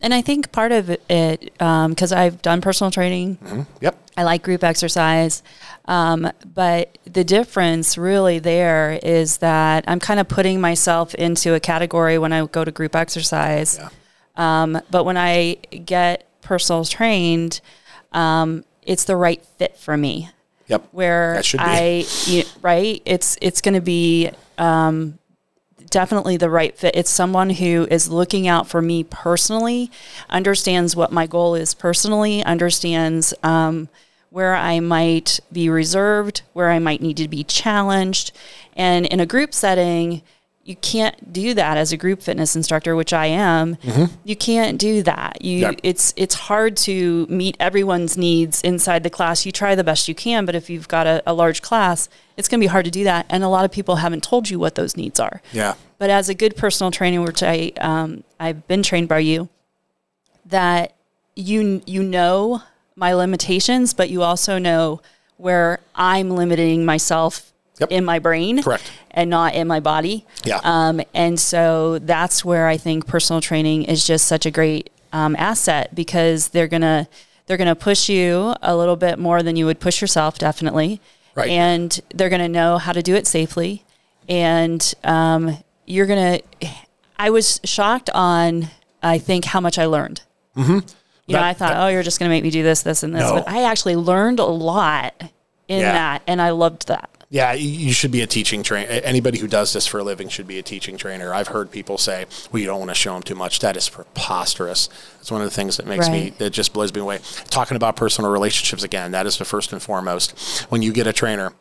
And 0.00 0.14
I 0.14 0.23
think 0.23 0.52
part 0.52 0.71
of 0.73 0.90
it, 0.90 1.40
because 1.59 2.12
I've 2.12 2.40
done 2.40 2.61
personal 2.61 2.90
training, 2.90 3.67
Yep. 3.81 3.97
I 4.17 4.23
like 4.23 4.43
group 4.43 4.62
exercise. 4.62 5.43
Um, 5.87 6.31
but 6.55 6.99
the 7.05 7.25
difference 7.25 7.99
really 7.99 8.38
there 8.38 8.99
is 9.02 9.38
that 9.38 9.85
I'm 9.88 9.99
kind 10.00 10.21
of 10.21 10.28
putting 10.28 10.61
myself 10.61 11.14
into 11.17 11.55
a 11.55 11.61
category 11.61 12.19
when 12.19 12.33
I 12.33 12.47
go 12.47 12.64
to 12.64 12.71
group 12.71 12.95
exercise. 12.95 13.78
Yeah. 13.81 13.88
Um, 14.37 14.81
but 14.90 15.05
when 15.05 15.17
I 15.17 15.55
get 15.85 16.28
personal 16.43 16.85
trained, 16.85 17.61
um, 18.12 18.64
it's 18.83 19.05
the 19.05 19.17
right 19.17 19.45
fit 19.59 19.76
for 19.76 19.97
me. 19.97 20.31
Yep. 20.69 20.88
Where 20.93 21.35
That 21.35 21.45
should 21.45 21.59
be. 21.59 21.64
I, 21.67 22.05
you- 22.26 22.45
right? 22.62 23.02
It's 23.05 23.37
it's 23.40 23.61
going 23.61 23.75
to 23.75 23.81
be 23.81 24.31
um, 24.59 25.19
definitely 25.90 26.37
the 26.37 26.50
right 26.50 26.76
fit. 26.76 26.97
It's 26.97 27.11
someone 27.11 27.50
who 27.50 27.87
is 27.90 28.11
looking 28.11 28.47
out 28.47 28.68
for 28.68 28.80
me 28.80 29.04
personally, 29.04 29.90
understands 30.28 30.95
what 30.95 31.12
my 31.12 31.26
goal 31.26 31.54
is 31.54 31.75
personally, 31.75 32.45
understands 32.45 33.35
um, 33.42 33.89
where 34.30 34.54
I 34.54 34.80
might 34.80 35.41
be 35.52 35.69
reserved, 35.69 36.43
where 36.52 36.71
I 36.71 36.78
might 36.78 37.00
need 37.00 37.17
to 37.19 37.28
be 37.28 37.45
challenged. 37.45 38.32
And 38.76 39.06
in 39.06 39.21
a 39.21 39.26
group 39.26 39.54
setting, 39.54 40.23
you 40.69 40.76
can't 40.76 41.33
do 41.33 41.54
that 41.54 41.78
as 41.78 41.93
a 41.93 41.97
group 41.97 42.21
fitness 42.21 42.54
instructor, 42.54 42.95
which 42.95 43.15
I 43.15 43.26
am. 43.26 43.78
You 44.23 44.37
can't 44.37 44.78
do 44.78 45.02
that. 45.02 45.43
You 45.43 45.59
Yeah. 45.61 45.73
it's 45.83 46.13
it's 46.15 46.35
hard 46.35 46.76
to 46.89 47.26
meet 47.31 47.57
everyone's 47.59 48.19
needs 48.19 48.61
inside 48.61 49.02
the 49.02 49.09
class. 49.09 49.47
You 49.47 49.52
try 49.52 49.75
the 49.75 49.83
best 49.83 50.09
you 50.09 50.15
can, 50.15 50.45
but 50.45 50.54
if 50.54 50.69
you've 50.69 50.87
got 50.87 51.07
a, 51.07 51.23
a 51.26 51.33
large 51.33 51.63
class, 51.63 52.11
it's 52.37 52.49
going 52.49 52.61
to 52.61 52.65
be 52.65 52.69
hard 52.69 52.85
to 52.85 52.91
do 52.91 53.02
that. 53.04 53.25
And 53.31 53.43
a 53.43 53.49
lot 53.49 53.65
of 53.65 53.73
people 53.73 53.97
haven't 53.97 54.23
told 54.23 54.50
you 54.50 54.59
what 54.59 54.75
those 54.75 54.95
needs 54.95 55.19
are. 55.19 55.41
Yeah. 55.52 55.73
But 55.97 56.11
as 56.11 56.28
a 56.28 56.35
good 56.35 56.54
personal 56.54 56.91
trainer, 56.91 57.23
which 57.23 57.43
I 57.43 57.73
um, 57.81 58.23
I've 58.39 58.69
been 58.69 58.83
trained 58.83 59.09
by 59.09 59.21
you, 59.21 59.49
that 60.47 60.95
you 61.35 61.81
you 61.87 62.02
know 62.02 62.63
my 62.95 63.15
limitations, 63.15 63.95
but 63.95 64.11
you 64.11 64.23
also 64.23 64.59
know 64.59 65.00
where 65.39 65.81
I'm 65.95 66.28
limiting 66.31 66.85
myself 66.85 67.52
Yep. 67.80 67.91
in 67.93 68.04
my 68.04 68.19
brain, 68.19 68.62
Correct. 68.62 68.91
and 69.10 69.30
not 69.30 69.54
in 69.54 69.67
my 69.69 69.80
body. 69.80 70.26
Yeah. 70.45 70.60
Um, 70.64 71.00
and 71.14 71.38
so 71.38 71.99
that's 72.00 72.45
where 72.45 72.67
I 72.67 72.76
think 72.76 73.06
personal 73.06 73.41
training 73.41 73.84
is 73.84 74.06
just 74.06 74.26
such 74.26 74.47
a 74.47 74.50
great 74.50 74.91
um, 75.12 75.36
asset 75.36 75.95
because 75.95 76.49
they're 76.49 76.69
gonna 76.69 77.08
they're 77.47 77.56
gonna 77.56 77.75
push 77.76 78.08
you 78.08 78.54
a 78.62 78.76
little 78.76 78.97
bit 78.97 79.19
more 79.19 79.43
than 79.43 79.56
you 79.56 79.64
would 79.67 79.80
push 79.80 80.00
yourself, 80.00 80.38
definitely. 80.38 81.00
Right. 81.34 81.50
And 81.50 81.99
they're 82.14 82.28
gonna 82.30 82.49
know 82.49 82.78
how 82.78 82.93
to 82.93 83.00
do 83.02 83.14
it 83.14 83.26
safely, 83.26 83.84
and 84.28 84.95
um, 85.04 85.56
you're 85.86 86.06
gonna. 86.06 86.41
I 87.19 87.30
was 87.30 87.60
shocked 87.64 88.10
on 88.10 88.69
I 89.02 89.19
think 89.19 89.45
how 89.45 89.60
much 89.60 89.78
I 89.78 89.86
learned. 89.86 90.23
Mm-hmm. 90.56 90.78
You 91.26 91.36
know, 91.36 91.43
I 91.43 91.52
thought, 91.52 91.75
that- 91.75 91.84
oh, 91.84 91.88
you're 91.88 92.02
just 92.02 92.19
gonna 92.19 92.30
make 92.30 92.43
me 92.43 92.50
do 92.50 92.62
this, 92.62 92.82
this, 92.82 93.02
and 93.02 93.14
this, 93.14 93.23
No. 93.23 93.34
but 93.34 93.49
I 93.49 93.64
actually 93.64 93.97
learned 93.97 94.41
a 94.41 94.45
lot 94.45 95.14
in 95.69 95.80
Yeah. 95.80 95.93
that, 95.93 96.23
and 96.26 96.41
I 96.43 96.50
loved 96.50 96.88
that. 96.88 97.08
Yeah, 97.30 97.52
you- 97.52 97.93
should 97.93 98.10
be 98.10 98.23
a 98.23 98.26
teaching 98.26 98.62
trainer. 98.62 98.88
Anybody 98.88 99.38
who 99.38 99.47
does 99.49 99.75
this 99.75 99.86
for 99.86 99.99
a 100.00 100.02
living 100.02 100.30
should 100.30 100.47
be 100.47 100.58
a 100.58 100.62
teaching 100.62 100.97
trainer. 100.97 101.34
I've 101.34 101.49
heard 101.49 101.71
people 101.71 101.99
say, 101.99 102.25
"Well, 102.50 102.60
you 102.60 102.67
don't 102.67 102.78
want 102.78 102.91
to 102.91 102.95
show 102.95 103.12
them 103.12 103.23
too 103.23 103.34
much." 103.34 103.58
That 103.58 103.76
is 103.76 103.86
preposterous. 103.88 104.88
It's 105.21 105.30
one 105.30 105.43
of 105.43 105.47
the 105.47 105.54
things 105.54 105.76
that 105.76 105.86
makes 105.86 106.08
me 106.12 106.32
that 106.38 106.50
just 106.50 106.73
blows 106.73 106.93
me 106.95 107.00
away. 107.00 107.19
Talking 107.50 107.76
about 107.76 107.97
personal 107.97 108.30
relationships 108.30 108.82
again, 108.82 109.10
that 109.12 109.26
is 109.26 109.36
the 109.36 109.45
first 109.45 109.73
and 109.75 109.82
foremost. 109.82 110.32
When 110.71 110.80
you 110.80 110.91
get 110.93 111.06
a 111.06 111.12
trainer, 111.12 111.52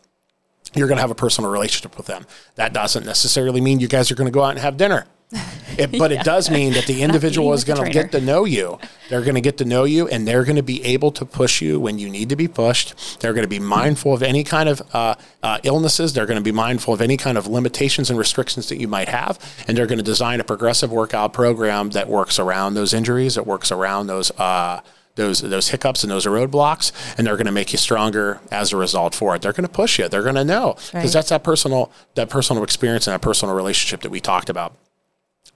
you're 0.73 0.87
going 0.87 0.97
to 0.97 1.01
have 1.01 1.11
a 1.11 1.15
personal 1.15 1.49
relationship 1.51 1.97
with 1.97 2.05
them. 2.07 2.25
That 2.55 2.71
doesn't 2.71 3.05
necessarily 3.05 3.59
mean 3.59 3.79
you 3.81 3.87
guys 3.89 4.09
are 4.09 4.15
going 4.15 4.27
to 4.27 4.31
go 4.31 4.43
out 4.43 4.51
and 4.51 4.59
have 4.59 4.77
dinner. 4.77 5.05
It, 5.77 5.91
but 5.99 6.11
it 6.11 6.23
does 6.23 6.49
mean 6.49 6.73
that 6.73 6.87
the 6.87 7.03
individual 7.07 7.53
is 7.53 7.63
going 7.63 7.83
to 7.85 7.91
get 7.91 8.11
to 8.13 8.19
know 8.19 8.45
you. 8.45 8.79
They're 9.09 9.21
going 9.21 9.35
to 9.35 9.41
get 9.41 9.57
to 9.59 9.65
know 9.65 9.83
you, 9.83 10.07
and 10.07 10.27
they're 10.27 10.43
going 10.43 10.55
to 10.55 10.63
be 10.63 10.83
able 10.83 11.11
to 11.11 11.23
push 11.23 11.61
you 11.61 11.79
when 11.79 11.99
you 11.99 12.09
need 12.09 12.29
to 12.29 12.35
be 12.35 12.47
pushed. 12.47 13.19
They're 13.19 13.33
going 13.33 13.43
to 13.43 13.47
be 13.47 13.59
mindful 13.59 14.11
of 14.11 14.23
any 14.23 14.43
kind 14.43 14.69
of 14.69 14.81
uh, 14.91 15.13
uh, 15.43 15.59
illnesses. 15.61 16.13
They're 16.13 16.25
going 16.25 16.39
to 16.39 16.43
be 16.43 16.51
mindful 16.51 16.95
of 16.95 17.01
any 17.01 17.15
kind 17.15 17.37
of 17.37 17.45
limitations 17.45 18.09
and 18.09 18.17
restrictions 18.17 18.69
that 18.69 18.79
you 18.79 18.87
might 18.87 19.07
have, 19.09 19.37
and 19.67 19.77
they're 19.77 19.85
going 19.85 19.99
to 19.99 20.03
design 20.03 20.39
a 20.39 20.43
progressive 20.43 20.91
workout 20.91 21.31
program 21.31 21.91
that 21.91 22.07
works 22.09 22.39
around 22.39 22.73
those 22.73 22.91
injuries, 22.91 23.35
that 23.35 23.45
works 23.45 23.71
around 23.71 24.07
those. 24.07 24.31
Uh, 24.31 24.81
those 25.13 25.41
those 25.41 25.69
hiccups 25.69 26.03
and 26.03 26.11
those 26.11 26.25
roadblocks, 26.27 26.91
and 27.17 27.25
they're 27.27 27.37
going 27.37 27.45
to 27.47 27.51
make 27.51 27.71
you 27.71 27.77
stronger 27.77 28.39
as 28.51 28.71
a 28.73 28.77
result 28.77 29.13
for 29.15 29.35
it. 29.35 29.41
They're 29.43 29.51
going 29.53 29.67
to 29.67 29.71
push 29.71 29.97
you. 29.99 30.07
They're 30.07 30.21
going 30.23 30.35
to 30.35 30.43
know 30.45 30.73
because 30.75 30.93
Right. 30.93 31.11
that's 31.11 31.29
that 31.29 31.43
personal 31.43 31.91
that 32.15 32.29
personal 32.29 32.63
experience 32.63 33.05
and 33.07 33.13
that 33.15 33.21
personal 33.21 33.53
relationship 33.55 34.01
that 34.01 34.11
we 34.11 34.19
talked 34.19 34.47
about. 34.49 34.73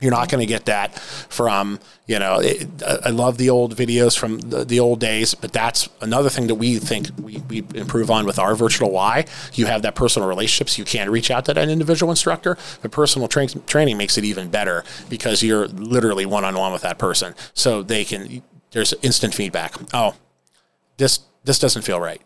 You're 0.02 0.12
not 0.12 0.30
going 0.30 0.40
to 0.42 0.48
get 0.48 0.66
that 0.66 0.98
from, 1.00 1.80
you 2.08 2.18
know, 2.20 2.40
it, 2.40 2.68
I 2.84 3.10
love 3.12 3.38
the 3.38 3.50
old 3.52 3.76
videos 3.76 4.18
from 4.18 4.40
the, 4.40 4.66
the 4.66 4.80
old 4.80 5.00
days, 5.00 5.36
but 5.36 5.54
that's 5.54 5.88
another 6.02 6.30
thing 6.30 6.48
that 6.48 6.56
we 6.56 6.80
think 6.80 7.10
we, 7.22 7.38
we 7.48 7.64
improve 7.76 8.10
on 8.10 8.26
with 8.26 8.40
our 8.40 8.56
virtual 8.56 8.92
Y. 8.92 9.26
You 9.54 9.68
have 9.68 9.84
that 9.84 9.94
personal 9.96 10.28
relationships. 10.28 10.78
You 10.80 10.86
can 10.86 11.10
reach 11.12 11.30
out 11.30 11.46
to 11.46 11.54
that 11.54 11.70
individual 11.70 12.12
instructor, 12.12 12.58
but 12.82 12.92
personal 12.92 13.28
train, 13.28 13.50
training 13.68 13.98
makes 13.98 14.18
it 14.18 14.26
even 14.26 14.50
better 14.50 14.84
because 15.08 15.44
you're 15.44 15.68
literally 15.68 16.26
one 16.26 16.44
on 16.46 16.56
one 16.58 16.74
with 16.74 16.82
that 16.82 16.98
person. 16.98 17.36
So 17.54 17.84
they 17.84 18.04
can, 18.04 18.42
there's 18.72 18.94
instant 19.04 19.36
feedback. 19.36 19.76
Oh, 19.94 20.16
this, 20.98 21.20
this 21.44 21.60
doesn't 21.60 21.84
feel 21.84 22.00
right. 22.00 22.22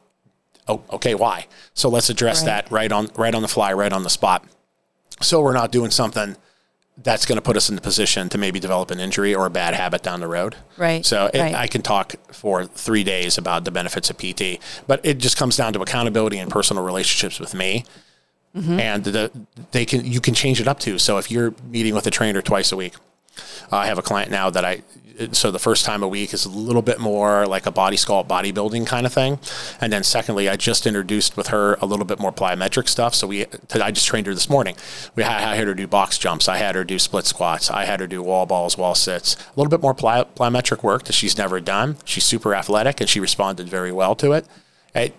Oh, 0.67 0.81
okay. 0.91 1.13
Why? 1.13 1.47
So 1.73 1.89
let's 1.89 2.09
address 2.09 2.39
Right. 2.39 2.45
that 2.45 2.71
right 2.71 2.91
on, 2.91 3.09
right 3.17 3.35
on 3.35 3.41
the 3.41 3.47
fly, 3.47 3.73
right 3.73 3.91
on 3.91 4.03
the 4.03 4.09
spot. 4.09 4.45
So 5.21 5.41
we're 5.41 5.53
not 5.53 5.71
doing 5.71 5.91
something 5.91 6.35
that's 6.97 7.25
going 7.25 7.35
to 7.35 7.41
put 7.41 7.57
us 7.57 7.69
in 7.69 7.75
the 7.75 7.81
position 7.81 8.29
to 8.29 8.37
maybe 8.37 8.59
develop 8.59 8.89
an 8.89 8.99
injury 8.99 9.35
or 9.35 9.45
a 9.45 9.49
bad 9.49 9.73
habit 9.73 10.01
down 10.01 10.21
the 10.21 10.27
road. 10.27 10.55
Right, 10.77 11.05
So 11.05 11.29
it, 11.33 11.39
right. 11.39 11.55
I 11.55 11.67
can 11.67 11.81
talk 11.81 12.15
for 12.31 12.65
three 12.65 13.03
days 13.03 13.37
about 13.37 13.65
the 13.65 13.71
benefits 13.71 14.09
of 14.09 14.17
PT, 14.17 14.59
but 14.87 15.01
it 15.03 15.17
just 15.17 15.37
comes 15.37 15.57
down 15.57 15.73
to 15.73 15.81
accountability 15.81 16.37
and 16.37 16.49
personal 16.49 16.83
relationships 16.83 17.39
with 17.39 17.53
me. 17.53 17.85
Mm-hmm. 18.55 18.79
And 18.79 19.03
the, 19.03 19.31
they 19.71 19.85
can 19.85 20.05
you 20.05 20.21
can 20.21 20.33
change 20.33 20.61
it 20.61 20.67
up 20.67 20.79
to. 20.81 20.97
So 20.97 21.17
if 21.17 21.29
you're 21.29 21.53
meeting 21.69 21.93
with 21.93 22.07
a 22.07 22.11
trainer 22.11 22.41
twice 22.41 22.71
a 22.71 22.77
week, 22.77 22.93
I 23.71 23.87
have 23.87 23.97
a 23.97 24.01
client 24.01 24.31
now 24.31 24.49
that 24.49 24.65
I 24.65 24.81
so 25.31 25.51
the 25.51 25.59
first 25.59 25.85
time 25.85 26.03
a 26.03 26.07
week 26.07 26.33
is 26.33 26.45
a 26.45 26.49
little 26.49 26.81
bit 26.81 26.99
more 26.99 27.47
like 27.47 27.65
a 27.65 27.71
body 27.71 27.97
sculpt 27.97 28.27
bodybuilding 28.27 28.85
kind 28.85 29.05
of 29.05 29.13
thing. 29.13 29.39
And 29.79 29.91
then 29.91 30.03
secondly 30.03 30.49
i 30.49 30.55
just 30.55 30.85
introduced 30.85 31.37
with 31.37 31.47
her 31.47 31.75
a 31.75 31.85
little 31.85 32.05
bit 32.05 32.19
more 32.19 32.31
plyometric 32.31 32.87
stuff. 32.89 33.15
So 33.15 33.27
we 33.27 33.45
i 33.73 33.91
just 33.91 34.07
trained 34.07 34.27
her 34.27 34.33
this 34.33 34.49
morning. 34.49 34.75
We 35.15 35.23
had, 35.23 35.41
I 35.41 35.55
had 35.55 35.67
her 35.67 35.73
do 35.73 35.87
box 35.87 36.17
jumps. 36.17 36.47
I 36.47 36.57
had 36.57 36.75
her 36.75 36.83
do 36.83 36.99
split 36.99 37.25
squats. 37.25 37.69
I 37.71 37.85
had 37.85 37.99
her 37.99 38.07
do 38.07 38.21
wall 38.21 38.45
balls 38.45 38.77
wall 38.77 38.95
sits. 38.95 39.35
A 39.35 39.59
little 39.59 39.69
bit 39.69 39.81
more 39.81 39.93
ply, 39.93 40.23
plyometric 40.23 40.83
work 40.83 41.03
that 41.05 41.13
she's 41.13 41.37
never 41.37 41.59
done. 41.59 41.97
She's 42.05 42.25
super 42.25 42.53
athletic 42.53 42.99
and 42.99 43.09
she 43.09 43.19
responded 43.19 43.69
very 43.69 43.91
well 43.91 44.15
to 44.15 44.33
it 44.33 44.45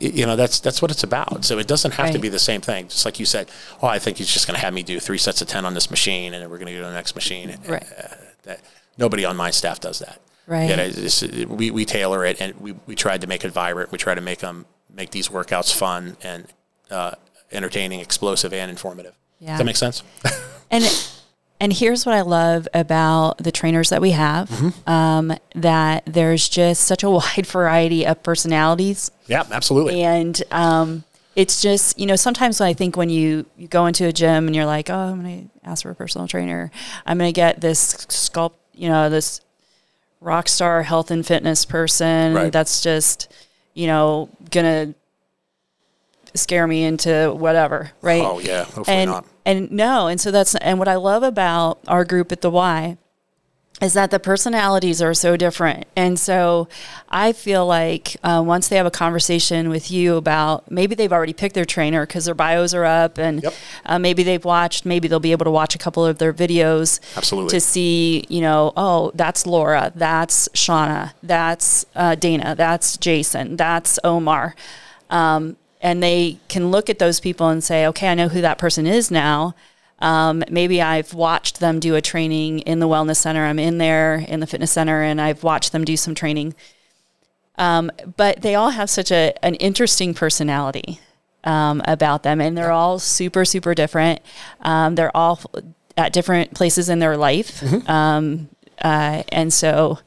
you 0.00 0.26
know 0.26 0.36
that's 0.36 0.60
that's 0.60 0.80
what 0.80 0.90
it's 0.90 1.02
about. 1.02 1.44
So 1.44 1.58
it 1.58 1.66
doesn't 1.66 1.92
have 1.92 2.06
right. 2.06 2.12
to 2.12 2.18
be 2.18 2.28
the 2.28 2.38
same 2.38 2.60
thing. 2.60 2.88
Just 2.88 3.04
like 3.04 3.20
you 3.20 3.26
said, 3.26 3.50
oh, 3.82 3.86
I 3.86 3.98
think 3.98 4.18
he's 4.18 4.32
just 4.32 4.46
going 4.46 4.54
to 4.54 4.64
have 4.64 4.72
me 4.72 4.82
do 4.82 4.98
three 5.00 5.18
sets 5.18 5.42
of 5.42 5.48
ten 5.48 5.64
on 5.64 5.74
this 5.74 5.90
machine, 5.90 6.34
and 6.34 6.42
then 6.42 6.50
we're 6.50 6.58
going 6.58 6.68
to 6.68 6.72
go 6.72 6.80
to 6.80 6.88
the 6.88 6.94
next 6.94 7.14
machine. 7.14 7.56
Right. 7.68 7.82
Uh, 7.82 8.14
that, 8.44 8.60
nobody 8.96 9.24
on 9.24 9.36
my 9.36 9.50
staff 9.50 9.80
does 9.80 9.98
that. 9.98 10.20
Right. 10.46 10.68
Yeah, 10.68 11.46
we, 11.46 11.70
we 11.70 11.84
tailor 11.84 12.24
it 12.24 12.40
and 12.40 12.54
we, 12.60 12.72
we 12.86 12.94
tried 12.94 13.22
to 13.22 13.26
make 13.26 13.44
it 13.44 13.50
vibrant. 13.50 13.90
We 13.90 13.98
try 13.98 14.14
to 14.14 14.20
make 14.20 14.38
them 14.38 14.64
make 14.94 15.10
these 15.10 15.28
workouts 15.28 15.74
fun 15.74 16.16
and 16.22 16.46
uh, 16.90 17.12
entertaining, 17.50 18.00
explosive, 18.00 18.52
and 18.52 18.70
informative. 18.70 19.18
Yeah. 19.40 19.50
Does 19.50 19.58
that 19.58 19.64
make 19.64 19.76
sense? 19.76 20.02
and 20.70 20.84
and 21.60 21.72
here's 21.72 22.06
what 22.06 22.14
I 22.14 22.22
love 22.22 22.68
about 22.74 23.38
the 23.38 23.52
trainers 23.52 23.90
that 23.90 24.00
we 24.00 24.12
have: 24.12 24.48
mm-hmm. 24.48 24.90
um, 24.90 25.36
that 25.54 26.04
there's 26.06 26.48
just 26.48 26.84
such 26.84 27.02
a 27.02 27.10
wide 27.18 27.46
variety 27.46 28.06
of 28.06 28.22
personalities. 28.22 29.10
Yeah, 29.26 29.44
absolutely. 29.50 30.02
And 30.02 30.42
um, 30.50 31.04
it's 31.34 31.60
just 31.60 31.98
you 31.98 32.06
know 32.06 32.16
sometimes 32.16 32.60
I 32.60 32.72
think 32.72 32.96
when 32.96 33.10
you 33.10 33.46
you 33.56 33.68
go 33.68 33.86
into 33.86 34.06
a 34.06 34.12
gym 34.12 34.46
and 34.46 34.54
you're 34.54 34.66
like, 34.66 34.90
oh, 34.90 34.94
I'm 34.94 35.22
going 35.22 35.48
to 35.48 35.68
ask 35.68 35.82
for 35.82 35.90
a 35.90 35.94
personal 35.94 36.28
trainer. 36.28 36.70
I'm 37.04 37.18
going 37.18 37.28
to 37.28 37.32
get 37.32 37.60
this 37.60 37.94
sculpt 38.06 38.54
you 38.76 38.88
know, 38.88 39.10
this 39.10 39.40
rock 40.20 40.48
star 40.48 40.82
health 40.82 41.10
and 41.10 41.26
fitness 41.26 41.64
person 41.64 42.34
right. 42.34 42.52
that's 42.52 42.82
just, 42.82 43.32
you 43.74 43.86
know, 43.86 44.28
gonna 44.50 44.94
scare 46.36 46.66
me 46.66 46.84
into 46.84 47.34
whatever, 47.36 47.92
right? 48.02 48.22
Oh 48.22 48.38
yeah, 48.38 48.64
hopefully 48.64 48.96
and, 48.96 49.10
not. 49.10 49.26
And 49.44 49.70
no, 49.70 50.08
and 50.08 50.20
so 50.20 50.30
that's 50.30 50.54
and 50.56 50.78
what 50.78 50.88
I 50.88 50.96
love 50.96 51.22
about 51.22 51.80
our 51.86 52.04
group 52.04 52.32
at 52.32 52.40
the 52.40 52.50
Y 52.50 52.96
is 53.80 53.92
that 53.92 54.10
the 54.10 54.18
personalities 54.18 55.02
are 55.02 55.12
so 55.12 55.36
different. 55.36 55.84
And 55.94 56.18
so 56.18 56.68
I 57.10 57.32
feel 57.32 57.66
like 57.66 58.16
uh, 58.22 58.42
once 58.44 58.68
they 58.68 58.76
have 58.76 58.86
a 58.86 58.90
conversation 58.90 59.68
with 59.68 59.90
you 59.90 60.16
about 60.16 60.70
maybe 60.70 60.94
they've 60.94 61.12
already 61.12 61.34
picked 61.34 61.54
their 61.54 61.66
trainer 61.66 62.06
because 62.06 62.24
their 62.24 62.34
bios 62.34 62.72
are 62.72 62.86
up 62.86 63.18
and 63.18 63.42
yep. 63.42 63.54
uh, 63.84 63.98
maybe 63.98 64.22
they've 64.22 64.44
watched, 64.44 64.86
maybe 64.86 65.08
they'll 65.08 65.20
be 65.20 65.32
able 65.32 65.44
to 65.44 65.50
watch 65.50 65.74
a 65.74 65.78
couple 65.78 66.06
of 66.06 66.16
their 66.18 66.32
videos 66.32 67.00
Absolutely. 67.16 67.50
to 67.50 67.60
see, 67.60 68.24
you 68.30 68.40
know, 68.40 68.72
oh, 68.76 69.10
that's 69.14 69.46
Laura, 69.46 69.92
that's 69.94 70.48
Shauna, 70.54 71.12
that's 71.22 71.84
uh, 71.94 72.14
Dana, 72.14 72.54
that's 72.54 72.96
Jason, 72.96 73.56
that's 73.56 73.98
Omar. 74.02 74.54
Um, 75.10 75.56
and 75.80 76.02
they 76.02 76.38
can 76.48 76.70
look 76.70 76.88
at 76.90 76.98
those 76.98 77.20
people 77.20 77.48
and 77.48 77.62
say, 77.62 77.86
okay, 77.86 78.08
I 78.08 78.14
know 78.14 78.28
who 78.28 78.40
that 78.40 78.58
person 78.58 78.86
is 78.86 79.10
now 79.10 79.54
um, 79.98 80.44
maybe 80.50 80.82
I've 80.82 81.14
watched 81.14 81.60
them 81.60 81.80
do 81.80 81.94
a 81.94 82.02
training 82.02 82.60
in 82.60 82.80
the 82.80 82.88
wellness 82.88 83.16
center. 83.16 83.44
I'm 83.44 83.58
in 83.58 83.78
there 83.78 84.16
in 84.16 84.40
the 84.40 84.46
fitness 84.46 84.72
center 84.72 85.02
and 85.02 85.20
I've 85.20 85.42
watched 85.42 85.72
them 85.72 85.84
do 85.84 85.96
some 85.96 86.14
training. 86.14 86.54
Um, 87.56 87.90
but 88.16 88.42
they 88.42 88.54
all 88.54 88.70
have 88.70 88.90
such 88.90 89.10
a, 89.10 89.32
an 89.42 89.54
interesting 89.54 90.12
personality 90.12 91.00
um, 91.44 91.80
about 91.86 92.22
them, 92.22 92.40
and 92.40 92.58
they're 92.58 92.72
all 92.72 92.98
super, 92.98 93.46
super 93.46 93.74
different. 93.74 94.20
Um, 94.60 94.94
they're 94.94 95.16
all 95.16 95.40
at 95.96 96.12
different 96.12 96.52
places 96.52 96.90
in 96.90 96.98
their 96.98 97.16
life. 97.16 97.60
Mm-hmm. 97.60 97.90
Um, 97.90 98.48
uh, 98.82 99.22
and 99.30 99.50
so 99.54 100.00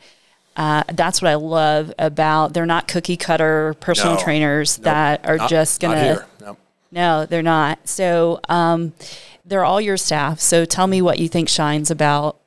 uh, 0.59 0.83
that's 0.91 1.21
what 1.21 1.29
I 1.29 1.35
love 1.35 1.93
about 1.97 2.53
they're 2.53 2.65
not 2.65 2.89
cookie 2.89 3.15
cutter 3.15 3.75
personal 3.79 4.15
no, 4.15 4.19
trainers 4.19 4.77
nope, 4.77 4.83
that 4.83 5.25
are 5.25 5.37
not, 5.37 5.49
just 5.49 5.79
gonna. 5.79 6.27
Nope. 6.41 6.59
No, 6.91 7.25
they're 7.25 7.41
not. 7.41 7.87
So 7.87 8.41
um, 8.49 8.91
they're 9.45 9.63
all 9.63 9.79
your 9.79 9.95
staff. 9.95 10.41
So 10.41 10.65
tell 10.65 10.85
me 10.85 11.01
what 11.01 11.17
you 11.17 11.29
think 11.29 11.47
shines 11.47 11.89
about 11.89 12.38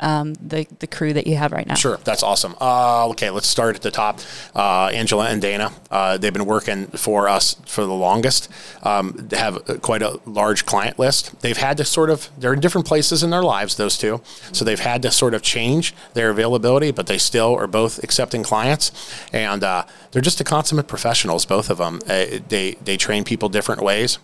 um, 0.00 0.34
the 0.34 0.66
the 0.78 0.86
crew 0.86 1.12
that 1.12 1.26
you 1.26 1.36
have 1.36 1.52
right 1.52 1.66
now. 1.66 1.74
Sure, 1.74 1.98
that's 2.04 2.22
awesome. 2.22 2.54
Uh, 2.60 3.08
okay, 3.08 3.30
let's 3.30 3.46
start 3.46 3.76
at 3.76 3.82
the 3.82 3.90
top. 3.90 4.20
Uh, 4.54 4.86
Angela 4.86 5.28
and 5.28 5.40
Dana, 5.40 5.72
uh, 5.90 6.16
they've 6.16 6.32
been 6.32 6.46
working 6.46 6.86
for 6.88 7.28
us 7.28 7.56
for 7.66 7.84
the 7.84 7.94
longest. 7.94 8.48
Um, 8.82 9.14
they 9.16 9.36
have 9.36 9.62
quite 9.82 10.02
a 10.02 10.20
large 10.26 10.66
client 10.66 10.98
list. 10.98 11.40
They've 11.40 11.56
had 11.56 11.76
to 11.76 11.84
sort 11.84 12.10
of 12.10 12.28
they're 12.38 12.54
in 12.54 12.60
different 12.60 12.86
places 12.86 13.22
in 13.22 13.30
their 13.30 13.42
lives, 13.42 13.76
those 13.76 13.96
two. 13.96 14.20
So 14.52 14.64
they've 14.64 14.80
had 14.80 15.02
to 15.02 15.10
sort 15.10 15.34
of 15.34 15.42
change 15.42 15.94
their 16.14 16.30
availability, 16.30 16.90
but 16.90 17.06
they 17.06 17.18
still 17.18 17.54
are 17.54 17.66
both 17.66 18.02
accepting 18.02 18.42
clients, 18.42 18.92
and 19.32 19.62
uh, 19.62 19.84
they're 20.10 20.22
just 20.22 20.40
a 20.40 20.44
consummate 20.44 20.88
professionals, 20.88 21.44
both 21.44 21.70
of 21.70 21.78
them. 21.78 22.00
Uh, 22.08 22.40
they 22.48 22.76
they 22.84 22.96
train 22.96 23.24
people 23.24 23.48
different 23.48 23.82
ways 23.82 24.18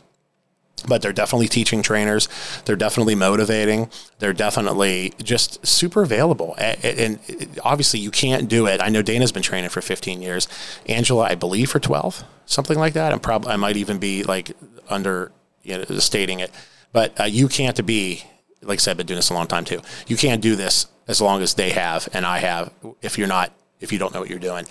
but 0.86 1.02
they're 1.02 1.12
definitely 1.12 1.48
teaching 1.48 1.82
trainers. 1.82 2.28
They're 2.64 2.76
definitely 2.76 3.14
motivating. 3.14 3.90
They're 4.18 4.32
definitely 4.32 5.14
just 5.22 5.66
super 5.66 6.02
available. 6.02 6.54
And 6.58 7.18
obviously, 7.64 8.00
you 8.00 8.10
can't 8.10 8.48
do 8.48 8.66
it. 8.66 8.80
I 8.80 8.88
know 8.88 9.02
Dana's 9.02 9.32
been 9.32 9.42
training 9.42 9.70
for 9.70 9.80
15 9.80 10.20
years. 10.20 10.48
Angela, 10.86 11.24
I 11.24 11.34
believe, 11.34 11.70
for 11.70 11.80
12, 11.80 12.24
something 12.46 12.78
like 12.78 12.92
that. 12.94 13.12
I'm 13.12 13.20
probably 13.20 13.52
I 13.52 13.56
might 13.56 13.76
even 13.76 13.98
be 13.98 14.22
like 14.22 14.52
under 14.88 15.32
you 15.62 15.78
know, 15.78 15.84
stating 15.98 16.40
it, 16.40 16.50
but 16.92 17.18
uh, 17.20 17.24
you 17.24 17.48
can't 17.48 17.84
be 17.84 18.24
like 18.62 18.78
I 18.78 18.80
said, 18.80 18.90
I've 18.92 18.96
been 18.96 19.06
doing 19.06 19.18
this 19.18 19.30
a 19.30 19.34
long 19.34 19.46
time 19.46 19.64
too. 19.64 19.80
You 20.06 20.16
can't 20.16 20.42
do 20.42 20.56
this 20.56 20.86
as 21.06 21.20
long 21.20 21.42
as 21.42 21.54
they 21.54 21.70
have 21.70 22.08
and 22.12 22.26
I 22.26 22.38
have. 22.38 22.72
If 23.00 23.16
you're 23.16 23.28
not, 23.28 23.52
if 23.80 23.92
you 23.92 23.98
don't 23.98 24.12
know 24.12 24.20
what 24.20 24.30
you're 24.30 24.38
doing, 24.38 24.66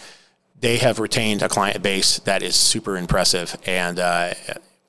they 0.59 0.77
have 0.77 0.99
retained 0.99 1.41
a 1.41 1.49
client 1.49 1.81
base 1.81 2.19
that 2.19 2.43
is 2.43 2.55
super 2.55 2.97
impressive 2.97 3.57
and. 3.65 3.99
Uh, 3.99 4.33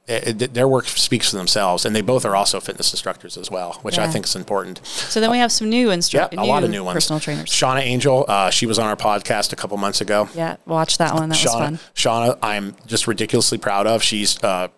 it, 0.07 0.40
it, 0.40 0.55
their 0.55 0.69
work 0.69 0.87
speaks 0.87 1.31
for 1.31 1.37
themselves, 1.37 1.85
and 1.85 1.95
they 1.95 2.01
both 2.01 2.25
are 2.25 2.37
also 2.37 2.61
fitness 2.61 2.92
instructors 2.92 3.37
as 3.37 3.51
well, 3.51 3.75
which 3.83 3.97
yeah. 3.97 4.05
I 4.05 4.09
think 4.09 4.25
is 4.25 4.37
important. 4.37 4.81
So 4.87 5.21
then 5.21 5.31
we 5.31 5.38
have 5.38 5.51
some 5.51 5.69
new 5.69 5.90
instructors, 5.90 6.37
yeah, 6.37 6.45
a 6.45 6.47
lot 6.47 6.62
of 6.62 6.71
new 6.71 6.85
ones. 6.85 6.95
Personal 6.95 7.21
trainers. 7.21 7.51
Shauna 7.51 7.81
Angel, 7.81 8.25
uh, 8.29 8.51
she 8.51 8.66
was 8.66 8.79
on 8.79 8.87
our 8.87 8.97
podcast 8.97 9.53
a 9.53 9.57
couple 9.57 9.77
months 9.79 10.01
ago. 10.01 10.29
Yeah, 10.35 10.57
watch 10.64 10.99
that 10.99 11.14
one. 11.14 11.31
That 11.31 11.37
Shauna, 11.37 11.71
was 11.73 11.81
fun. 11.81 11.81
Shauna, 11.95 12.38
I'm 12.42 12.77
just 12.87 13.09
ridiculously 13.09 13.59
proud 13.59 13.87
of. 13.87 14.03
She's 14.03 14.42
uh, 14.45 14.69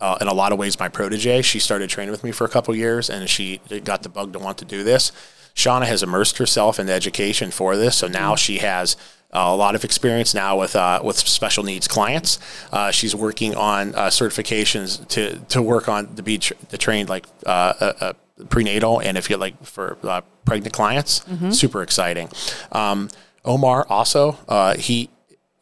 uh, 0.00 0.18
in 0.20 0.28
a 0.28 0.34
lot 0.34 0.52
of 0.52 0.58
ways 0.58 0.78
my 0.78 0.88
protege. 0.88 1.42
She 1.42 1.58
started 1.58 1.90
training 1.90 2.12
with 2.12 2.24
me 2.24 2.32
for 2.32 2.44
a 2.44 2.48
couple 2.48 2.74
years, 2.74 3.10
and 3.10 3.28
she 3.28 3.60
got 3.84 4.02
the 4.02 4.08
bug 4.08 4.32
to 4.32 4.38
want 4.38 4.58
to 4.58 4.64
do 4.64 4.84
this. 4.84 5.12
Shauna 5.58 5.86
has 5.86 6.04
immersed 6.04 6.38
herself 6.38 6.78
in 6.78 6.88
education 6.88 7.50
for 7.50 7.76
this, 7.76 7.96
so 7.96 8.06
now 8.06 8.30
mm-hmm. 8.30 8.36
she 8.36 8.58
has 8.58 8.96
uh, 9.34 9.40
a 9.40 9.56
lot 9.56 9.74
of 9.74 9.82
experience 9.84 10.32
now 10.32 10.56
with 10.56 10.76
uh, 10.76 11.00
with 11.02 11.18
special 11.18 11.64
needs 11.64 11.88
clients. 11.88 12.38
Uh, 12.70 12.92
she's 12.92 13.12
working 13.12 13.56
on 13.56 13.92
uh, 13.96 14.06
certifications 14.06 15.06
to 15.08 15.36
to 15.48 15.60
work 15.60 15.88
on 15.88 16.14
to 16.14 16.22
be 16.22 16.38
tr- 16.38 16.54
to 16.68 16.78
trained 16.78 17.08
like 17.08 17.26
uh, 17.44 18.12
prenatal 18.48 19.00
and 19.00 19.18
if 19.18 19.28
you 19.28 19.36
like 19.36 19.60
for 19.64 19.98
uh, 20.04 20.20
pregnant 20.44 20.72
clients. 20.72 21.20
Mm-hmm. 21.20 21.50
Super 21.50 21.82
exciting. 21.82 22.28
Um, 22.70 23.08
Omar 23.44 23.84
also 23.88 24.38
he. 24.78 25.10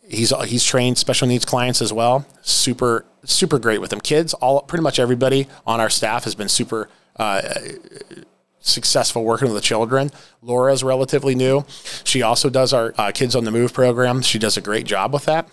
He's 0.09 0.31
he's 0.45 0.63
trained 0.63 0.99
special 0.99 1.27
needs 1.27 1.45
clients 1.45 1.83
as 1.83 1.93
well. 1.93 2.25
Super 2.41 3.05
super 3.25 3.59
great 3.59 3.81
with 3.81 3.91
them. 3.91 4.01
Kids, 4.01 4.35
all 4.35 4.61
pretty 4.63 4.85
much 4.85 5.01
everybody 5.01 5.49
on 5.67 5.81
our 5.81 5.91
staff 5.91 6.23
has 6.23 6.37
been 6.37 6.49
super 6.49 6.89
successful 8.67 9.25
working 9.25 9.49
with 9.49 9.55
the 9.55 9.67
children. 9.67 10.11
Laura 10.43 10.73
is 10.73 10.83
relatively 10.83 11.35
new. 11.35 11.65
She 12.05 12.23
also 12.23 12.51
does 12.51 12.73
our 12.73 12.93
uh, 12.99 13.13
Kids 13.13 13.35
on 13.35 13.45
the 13.45 13.51
Move 13.51 13.73
program. 13.73 14.23
She 14.23 14.39
does 14.39 14.57
a 14.57 14.61
great 14.61 14.87
job 14.87 15.13
with 15.13 15.25
that. 15.27 15.49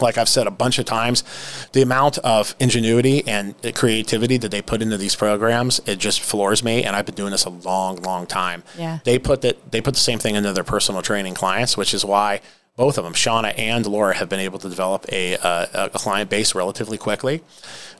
Like 0.00 0.18
I've 0.18 0.28
said 0.28 0.46
a 0.46 0.50
bunch 0.50 0.78
of 0.78 0.84
times, 0.84 1.24
the 1.72 1.80
amount 1.80 2.18
of 2.18 2.54
ingenuity 2.60 3.26
and 3.26 3.54
creativity 3.74 4.36
that 4.36 4.50
they 4.50 4.60
put 4.60 4.82
into 4.82 4.98
these 4.98 5.16
programs, 5.16 5.80
it 5.86 5.96
just 5.98 6.20
floors 6.20 6.62
me. 6.62 6.84
And 6.84 6.94
I've 6.94 7.06
been 7.06 7.14
doing 7.14 7.30
this 7.30 7.46
a 7.46 7.50
long, 7.50 7.96
long 8.02 8.26
time. 8.26 8.62
Yeah. 8.76 8.98
They 9.04 9.18
put 9.18 9.40
that 9.40 9.70
they 9.72 9.80
put 9.80 9.94
the 9.94 10.00
same 10.00 10.18
thing 10.18 10.34
into 10.34 10.52
their 10.52 10.64
personal 10.64 11.00
training 11.00 11.34
clients, 11.34 11.78
which 11.78 11.94
is 11.94 12.04
why 12.04 12.42
both 12.76 12.98
of 12.98 13.04
them, 13.04 13.14
Shauna 13.14 13.58
and 13.58 13.86
Laura, 13.86 14.14
have 14.14 14.28
been 14.28 14.40
able 14.40 14.58
to 14.58 14.68
develop 14.68 15.06
a, 15.10 15.32
a, 15.34 15.68
a 15.94 15.98
client 15.98 16.28
base 16.28 16.54
relatively 16.54 16.98
quickly, 16.98 17.42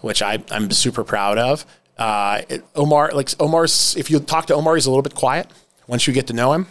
which 0.02 0.20
I, 0.20 0.44
I'm 0.50 0.70
super 0.70 1.02
proud 1.02 1.38
of. 1.38 1.64
Uh, 1.96 2.42
Omar, 2.74 3.12
like 3.14 3.30
Omar's, 3.40 3.96
if 3.96 4.10
you 4.10 4.20
talk 4.20 4.46
to 4.46 4.54
Omar, 4.54 4.74
he's 4.74 4.86
a 4.86 4.90
little 4.90 5.02
bit 5.02 5.14
quiet 5.14 5.48
once 5.86 6.06
you 6.06 6.12
get 6.12 6.26
to 6.28 6.32
know 6.32 6.52
him. 6.52 6.66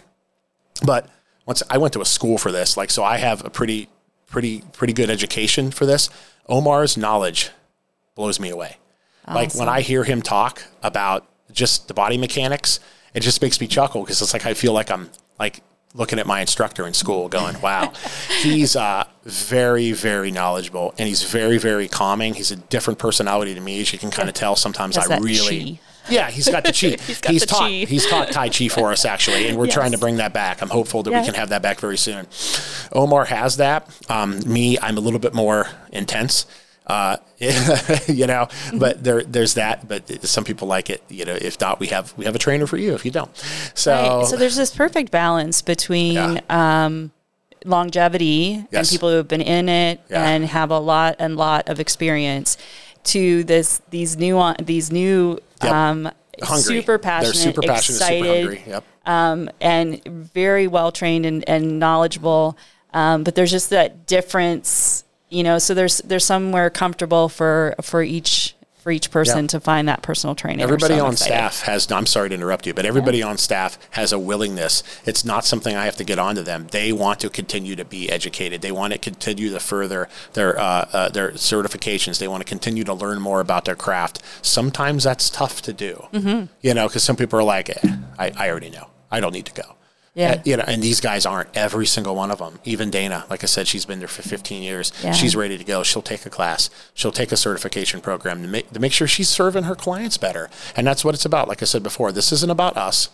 But 0.84 1.08
once 1.46 1.62
I 1.70 1.78
went 1.78 1.92
to 1.94 2.00
a 2.00 2.04
school 2.04 2.38
for 2.38 2.52
this, 2.52 2.76
like, 2.76 2.90
so 2.90 3.02
I 3.02 3.16
have 3.18 3.44
a 3.44 3.50
pretty, 3.50 3.88
pretty, 4.26 4.62
pretty 4.72 4.92
good 4.92 5.10
education 5.10 5.70
for 5.70 5.86
this. 5.86 6.10
Omar's 6.48 6.96
knowledge 6.96 7.50
blows 8.14 8.38
me 8.38 8.50
away. 8.50 8.76
Awesome. 9.24 9.34
Like 9.34 9.54
when 9.54 9.68
I 9.68 9.80
hear 9.80 10.04
him 10.04 10.22
talk 10.22 10.62
about 10.82 11.26
just 11.50 11.88
the 11.88 11.94
body 11.94 12.18
mechanics, 12.18 12.78
it 13.14 13.20
just 13.20 13.40
makes 13.42 13.60
me 13.60 13.66
chuckle 13.66 14.02
because 14.02 14.20
it's 14.22 14.32
like 14.32 14.46
I 14.46 14.54
feel 14.54 14.72
like 14.72 14.90
I'm 14.90 15.10
like 15.38 15.62
looking 15.96 16.18
at 16.18 16.26
my 16.26 16.40
instructor 16.40 16.86
in 16.86 16.92
school 16.94 17.28
going, 17.28 17.60
wow, 17.60 17.92
he's 18.42 18.76
uh, 18.76 19.04
very, 19.24 19.92
very 19.92 20.30
knowledgeable 20.30 20.94
and 20.98 21.08
he's 21.08 21.22
very, 21.22 21.58
very 21.58 21.88
calming. 21.88 22.34
He's 22.34 22.50
a 22.50 22.56
different 22.56 22.98
personality 22.98 23.54
to 23.54 23.60
me, 23.60 23.80
as 23.80 23.92
you 23.92 23.98
can 23.98 24.10
kind 24.10 24.28
of 24.28 24.34
tell. 24.34 24.56
Sometimes 24.56 24.96
I 24.98 25.16
really, 25.18 25.80
Yeah, 26.08 26.30
he's 26.30 26.48
got 26.48 26.64
the 26.64 26.72
chi. 26.72 26.96
He's 27.06 27.20
got 27.20 27.32
the 27.32 27.46
taught 27.46 27.60
chi. 27.62 27.70
he's 27.86 28.06
taught 28.06 28.30
Tai 28.30 28.48
Chi 28.50 28.68
for 28.68 28.92
us 28.92 29.04
actually, 29.04 29.48
and 29.48 29.58
we're 29.58 29.64
Yes. 29.64 29.74
trying 29.74 29.90
to 29.92 29.98
bring 29.98 30.18
that 30.18 30.32
back. 30.32 30.62
I'm 30.62 30.68
hopeful 30.68 31.02
that 31.02 31.10
Yeah. 31.10 31.20
we 31.20 31.26
can 31.26 31.34
have 31.34 31.48
that 31.48 31.62
back 31.62 31.80
very 31.80 31.96
soon. 31.98 32.26
Omar 32.92 33.24
has 33.24 33.56
that. 33.56 33.88
Um, 34.08 34.38
me, 34.46 34.78
I'm 34.80 34.96
a 34.98 35.00
little 35.00 35.18
bit 35.18 35.34
more 35.34 35.66
intense. 35.92 36.46
Uh, 36.86 37.16
you 38.06 38.26
know, 38.26 38.46
but 38.74 39.02
there, 39.02 39.22
there's 39.24 39.54
that. 39.54 39.88
But 39.88 40.24
some 40.24 40.44
people 40.44 40.68
like 40.68 40.88
it. 40.88 41.02
You 41.08 41.24
know, 41.24 41.34
if 41.40 41.60
not, 41.60 41.80
we 41.80 41.88
have 41.88 42.12
we 42.16 42.24
have 42.26 42.34
a 42.34 42.38
trainer 42.38 42.66
for 42.66 42.76
you. 42.76 42.94
If 42.94 43.04
you 43.04 43.10
don't, 43.10 43.30
so, 43.74 43.92
Right. 44.20 44.26
So 44.26 44.36
there's 44.36 44.56
this 44.56 44.74
perfect 44.74 45.10
balance 45.10 45.62
between 45.62 46.14
Yeah. 46.14 46.40
um, 46.84 47.10
longevity 47.64 48.64
and 48.72 48.88
people 48.88 49.10
who 49.10 49.16
have 49.16 49.28
been 49.28 49.40
in 49.40 49.68
it 49.68 50.00
Yeah. 50.08 50.28
and 50.28 50.44
have 50.44 50.70
a 50.70 50.78
lot 50.78 51.16
and 51.18 51.36
lot 51.36 51.68
of 51.68 51.80
experience 51.80 52.56
to 53.04 53.44
this 53.44 53.80
these 53.90 54.16
new 54.16 54.40
these 54.62 54.90
new 54.92 55.38
Yep. 55.62 55.72
um, 55.72 56.10
super 56.56 56.98
passionate, 56.98 57.34
They're 57.34 57.42
super 57.52 57.62
passionate, 57.62 57.96
excited, 57.96 58.22
super 58.24 58.54
hungry. 58.56 58.62
Yep. 58.66 58.84
um, 59.06 59.50
and 59.60 60.04
very 60.04 60.66
well 60.66 60.92
trained 60.92 61.24
and, 61.26 61.48
and 61.48 61.78
knowledgeable. 61.78 62.56
Um, 62.92 63.24
but 63.24 63.34
there's 63.34 63.50
just 63.50 63.70
that 63.70 64.06
difference, 64.06 65.04
you 65.28 65.42
know. 65.42 65.58
So 65.58 65.74
there's 65.74 65.98
there's 65.98 66.24
somewhere 66.24 66.70
comfortable 66.70 67.28
for 67.28 67.74
for 67.82 68.02
each 68.02 68.54
for 68.78 68.92
each 68.92 69.10
person 69.10 69.46
Yeah. 69.46 69.48
to 69.48 69.58
find 69.58 69.88
that 69.88 70.02
personal 70.02 70.36
training. 70.36 70.62
Everybody 70.62 70.94
So 70.94 71.06
on 71.06 71.12
excited. 71.14 71.32
staff 71.32 71.60
has. 71.62 71.90
I'm 71.90 72.06
sorry 72.06 72.28
to 72.28 72.36
interrupt 72.36 72.68
you, 72.68 72.72
but 72.74 72.86
everybody 72.86 73.20
on 73.20 73.36
staff 73.36 73.76
has 73.90 74.12
a 74.12 74.18
willingness. 74.20 74.84
It's 75.04 75.24
not 75.24 75.44
something 75.44 75.74
I 75.74 75.86
have 75.86 75.96
to 75.96 76.04
get 76.04 76.20
onto 76.20 76.42
them. 76.42 76.68
They 76.70 76.92
want 76.92 77.18
to 77.20 77.28
continue 77.28 77.74
to 77.74 77.84
be 77.84 78.08
educated. 78.08 78.62
They 78.62 78.70
want 78.70 78.92
to 78.92 78.98
continue 79.00 79.50
to 79.50 79.58
further 79.58 80.08
their 80.34 80.56
uh, 80.56 80.86
uh, 80.92 81.08
their 81.08 81.32
certifications. 81.32 82.20
They 82.20 82.28
want 82.28 82.42
to 82.44 82.48
continue 82.48 82.84
to 82.84 82.94
learn 82.94 83.20
more 83.20 83.40
about 83.40 83.64
their 83.64 83.74
craft. 83.74 84.22
Sometimes 84.42 85.02
that's 85.02 85.30
tough 85.30 85.62
to 85.62 85.72
do. 85.72 86.06
Mm-hmm. 86.12 86.44
You 86.62 86.74
know, 86.74 86.86
because 86.86 87.02
some 87.02 87.16
people 87.16 87.40
are 87.40 87.42
like, 87.44 87.70
eh, 87.70 87.96
I, 88.20 88.30
I 88.36 88.50
already 88.50 88.70
know. 88.70 88.88
I 89.10 89.18
don't 89.18 89.32
need 89.32 89.46
to 89.46 89.52
go. 89.62 89.74
Yeah. 90.16 90.30
Uh, 90.32 90.42
you 90.46 90.56
know, 90.56 90.64
and 90.66 90.82
these 90.82 91.00
guys 91.00 91.26
aren't 91.26 91.50
every 91.54 91.84
single 91.84 92.16
one 92.16 92.30
of 92.30 92.38
them. 92.38 92.58
Even 92.64 92.90
Dana, 92.90 93.26
like 93.28 93.42
I 93.44 93.46
said, 93.46 93.68
she's 93.68 93.84
been 93.84 93.98
there 93.98 94.08
for 94.08 94.22
15 94.22 94.62
years. 94.62 94.90
Yeah. 95.04 95.12
She's 95.12 95.36
ready 95.36 95.58
to 95.58 95.62
go. 95.64 95.82
She'll 95.82 96.00
take 96.00 96.24
a 96.24 96.30
class. 96.30 96.70
She'll 96.94 97.12
take 97.12 97.32
a 97.32 97.36
certification 97.36 98.00
program 98.00 98.40
to 98.40 98.48
make 98.48 98.72
to 98.72 98.80
make 98.80 98.92
sure 98.92 99.06
she's 99.06 99.28
serving 99.28 99.64
her 99.64 99.74
clients 99.74 100.16
better. 100.16 100.48
And 100.74 100.86
that's 100.86 101.04
what 101.04 101.14
it's 101.14 101.26
about. 101.26 101.48
Like 101.48 101.60
I 101.62 101.66
said 101.66 101.82
before, 101.82 102.12
this 102.12 102.32
isn't 102.32 102.50
about 102.50 102.78
us. 102.78 103.10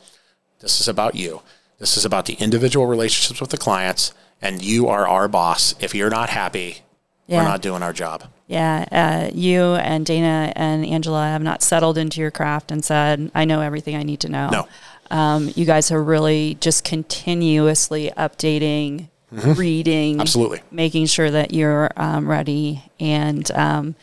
This 0.61 0.81
is 0.81 0.87
about 0.87 1.17
you. 1.17 1.43
This 1.81 1.97
is 1.97 2.05
about 2.05 2.27
the 2.27 2.35
individual 2.35 2.87
relationships 2.87 3.41
with 3.41 3.51
the 3.51 3.59
clients. 3.59 4.15
And 4.41 4.63
you 4.63 4.87
are 4.89 5.07
our 5.09 5.27
boss. 5.27 5.75
If 5.81 5.97
you're 5.97 6.11
not 6.11 6.31
happy, 6.31 6.83
Yeah. 7.27 7.39
we're 7.43 7.49
not 7.49 7.63
doing 7.63 7.83
our 7.83 7.93
job. 7.93 8.25
Yeah, 8.47 8.85
uh, 8.93 9.31
you 9.35 9.75
and 9.77 10.05
Dana 10.05 10.53
and 10.55 10.85
Angela 10.85 11.25
have 11.27 11.43
not 11.43 11.63
settled 11.63 11.97
into 11.97 12.21
your 12.21 12.31
craft 12.31 12.71
and 12.71 12.85
said, 12.85 13.31
"I 13.35 13.45
know 13.47 13.61
everything 13.61 13.97
I 13.97 14.03
need 14.03 14.21
to 14.21 14.29
know." 14.29 14.51
No. 14.51 14.69
Um, 15.13 15.51
you 15.55 15.65
guys 15.65 15.93
are 15.93 16.03
really 16.03 16.57
just 16.61 16.83
continuously 16.85 18.11
updating, 18.17 19.09
reading, 19.31 20.15
Mm-hmm. 20.15 20.21
Absolutely. 20.23 20.61
making 20.71 21.07
sure 21.07 21.31
that 21.31 21.53
you're 21.55 21.91
um, 21.97 22.29
ready, 22.29 22.83
and 22.99 23.51
um, 23.53 23.95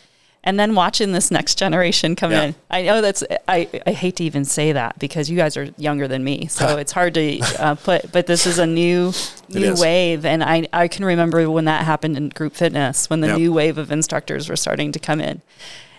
and 0.44 0.58
then 0.60 0.74
watching 0.74 1.12
this 1.12 1.32
next 1.32 1.56
generation 1.60 2.16
come 2.16 2.32
Yeah. 2.32 2.44
in. 2.44 2.56
I 2.72 2.84
know 2.84 3.02
that's 3.02 3.24
I, 3.48 3.68
I 3.86 3.92
hate 3.92 4.16
to 4.18 4.24
even 4.24 4.46
say 4.46 4.72
that 4.72 4.98
because 4.98 5.30
you 5.30 5.36
guys 5.36 5.58
are 5.58 5.66
younger 5.78 6.08
than 6.08 6.24
me, 6.24 6.48
so 6.48 6.78
it's 6.84 6.92
hard 6.94 7.14
to 7.16 7.40
uh, 7.60 7.76
put. 7.76 8.12
But 8.12 8.26
this 8.28 8.48
is 8.48 8.58
a 8.60 8.66
new 8.66 9.12
new 9.50 9.76
wave, 9.78 10.26
and 10.26 10.44
I 10.44 10.68
I 10.72 10.88
can 10.88 11.06
remember 11.06 11.50
when 11.52 11.66
that 11.66 11.86
happened 11.86 12.18
in 12.18 12.30
group 12.30 12.56
fitness 12.56 13.10
when 13.10 13.20
the 13.22 13.28
Yep. 13.28 13.38
new 13.38 13.52
wave 13.54 13.78
of 13.78 13.92
instructors 13.92 14.48
were 14.50 14.56
starting 14.56 14.92
to 14.94 15.00
come 15.00 15.20
in, 15.22 15.42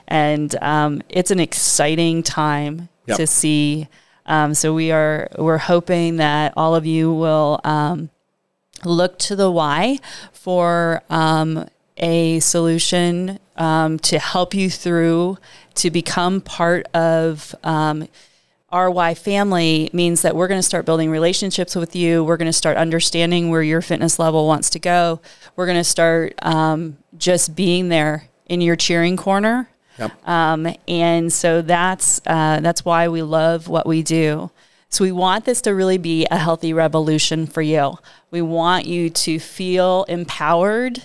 and 0.08 0.54
um, 0.62 1.02
it's 1.08 1.30
an 1.30 1.40
exciting 1.40 2.22
time 2.22 2.88
Yep. 3.06 3.16
to 3.18 3.26
see. 3.26 3.88
Um, 4.30 4.54
so 4.54 4.72
we 4.72 4.92
are 4.92 5.28
we're 5.36 5.58
hoping 5.58 6.16
that 6.18 6.54
all 6.56 6.76
of 6.76 6.86
you 6.86 7.12
will 7.12 7.60
um, 7.64 8.10
look 8.84 9.18
to 9.18 9.34
the 9.34 9.50
Y 9.50 9.98
for 10.32 11.02
um, 11.10 11.68
a 11.96 12.38
solution 12.38 13.40
um, 13.56 13.98
to 13.98 14.20
help 14.20 14.54
you 14.54 14.70
through 14.70 15.36
to 15.74 15.90
become 15.90 16.40
part 16.40 16.86
of 16.94 17.56
um, 17.64 18.06
our 18.68 18.88
Y 18.88 19.14
family 19.14 19.90
means 19.92 20.22
that 20.22 20.36
we're 20.36 20.46
going 20.46 20.60
to 20.60 20.62
start 20.62 20.86
building 20.86 21.10
relationships 21.10 21.74
with 21.74 21.96
you. 21.96 22.22
We're 22.22 22.36
going 22.36 22.46
to 22.46 22.52
start 22.52 22.76
understanding 22.76 23.50
where 23.50 23.64
your 23.64 23.82
fitness 23.82 24.20
level 24.20 24.46
wants 24.46 24.70
to 24.70 24.78
go. 24.78 25.20
We're 25.56 25.66
going 25.66 25.76
to 25.76 25.82
start 25.82 26.34
um, 26.42 26.98
just 27.18 27.56
being 27.56 27.88
there 27.88 28.28
in 28.46 28.60
your 28.60 28.76
cheering 28.76 29.16
corner. 29.16 29.68
Yep. 30.00 30.28
Um, 30.28 30.74
and 30.88 31.32
so 31.32 31.62
that's 31.62 32.20
uh, 32.26 32.60
that's 32.60 32.84
why 32.84 33.08
we 33.08 33.22
love 33.22 33.68
what 33.68 33.86
we 33.86 34.02
do. 34.02 34.50
So 34.88 35.04
we 35.04 35.12
want 35.12 35.44
this 35.44 35.60
to 35.62 35.74
really 35.74 35.98
be 35.98 36.26
a 36.30 36.36
healthy 36.36 36.72
revolution 36.72 37.46
for 37.46 37.62
you. 37.62 37.98
We 38.32 38.42
want 38.42 38.86
you 38.86 39.10
to 39.10 39.38
feel 39.38 40.04
empowered. 40.08 41.02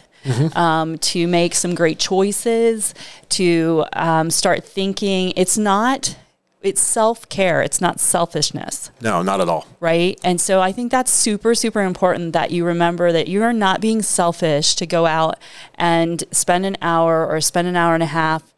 Um, 0.55 0.97
to 0.97 1.27
make 1.27 1.53
some 1.53 1.75
great 1.75 1.99
choices, 1.99 2.95
to 3.29 3.85
um, 3.93 4.31
start 4.31 4.63
thinking. 4.63 5.33
It's 5.35 5.55
not, 5.55 6.17
it's 6.63 6.81
self 6.81 7.29
care. 7.29 7.61
It's 7.61 7.79
not 7.79 7.99
selfishness 7.99 8.89
no, 9.01 9.21
not 9.21 9.39
at 9.39 9.47
all. 9.49 9.67
right? 9.79 10.19
And 10.23 10.41
so 10.41 10.61
I 10.61 10.71
think 10.71 10.89
that's 10.89 11.11
super, 11.11 11.53
super 11.53 11.81
important 11.83 12.33
that 12.33 12.49
you 12.49 12.65
remember 12.65 13.11
that 13.11 13.27
you 13.27 13.43
are 13.43 13.53
not 13.53 13.81
being 13.81 14.01
selfish 14.01 14.73
to 14.77 14.87
go 14.87 15.05
out 15.05 15.37
and 15.75 16.23
spend 16.31 16.65
an 16.65 16.77
hour 16.81 17.27
or 17.27 17.39
spend 17.39 17.67
an 17.67 17.75
hour 17.75 17.93
and 17.93 18.01
a 18.01 18.07
half 18.07 18.54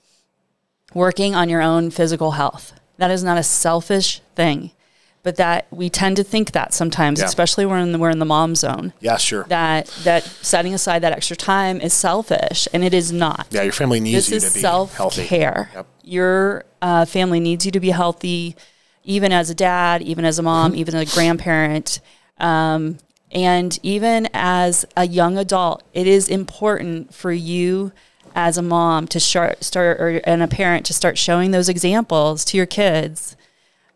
working 0.97 1.35
on 1.35 1.47
your 1.47 1.61
own 1.61 1.91
physical 1.91 2.31
health. 2.31 2.73
That 2.97 3.11
is 3.11 3.23
not 3.23 3.37
a 3.37 3.43
selfish 3.43 4.21
thing, 4.35 4.71
but 5.21 5.35
that 5.35 5.67
we 5.69 5.89
tend 5.89 6.15
to 6.17 6.23
think 6.23 6.51
that 6.53 6.73
sometimes, 6.73 7.19
Yeah. 7.19 7.25
especially 7.25 7.65
when 7.65 7.75
we're 7.75 7.83
in 7.83 7.91
the, 7.91 7.99
we're 7.99 8.09
in 8.09 8.17
the 8.19 8.25
mom 8.25 8.55
zone. 8.55 8.93
Yeah, 8.99 9.17
sure. 9.17 9.43
That 9.49 9.85
that 10.03 10.23
setting 10.23 10.73
aside 10.73 10.99
that 11.03 11.13
extra 11.13 11.37
time 11.37 11.79
is 11.79 11.93
selfish, 11.93 12.67
and 12.73 12.83
it 12.83 12.93
is 12.95 13.11
not 13.11 13.45
yeah, 13.51 13.61
your 13.61 13.73
family 13.73 13.99
needs 13.99 14.27
this 14.27 14.31
you 14.31 14.37
is 14.37 14.43
to 14.53 14.53
be 14.55 14.59
self 14.61 14.97
care. 15.15 15.69
Yep. 15.75 15.87
Your 16.03 16.65
uh, 16.81 17.05
family 17.05 17.39
needs 17.39 17.65
you 17.65 17.71
to 17.71 17.79
be 17.79 17.91
healthy, 17.91 18.55
even 19.03 19.31
as 19.31 19.49
a 19.51 19.55
dad, 19.55 20.01
even 20.01 20.25
as 20.25 20.39
a 20.39 20.43
mom, 20.43 20.71
Mm-hmm. 20.71 20.79
even 20.81 20.95
a 20.95 21.05
grandparent, 21.05 21.99
um, 22.39 22.97
and 23.31 23.77
even 23.83 24.27
as 24.33 24.85
a 24.95 25.05
young 25.05 25.37
adult. 25.37 25.83
It 25.93 26.07
is 26.07 26.27
important 26.29 27.13
for 27.13 27.31
you 27.31 27.91
as 28.37 28.55
a 28.55 28.61
mom 28.61 29.07
to 29.07 29.19
start, 29.19 29.63
start 29.63 29.99
or 29.99 30.21
and 30.23 30.43
a 30.43 30.47
parent 30.47 30.85
to 30.85 30.93
start 30.93 31.17
showing 31.17 31.49
those 31.49 31.67
examples 31.67 32.45
to 32.45 32.55
your 32.55 32.67
kids 32.67 33.35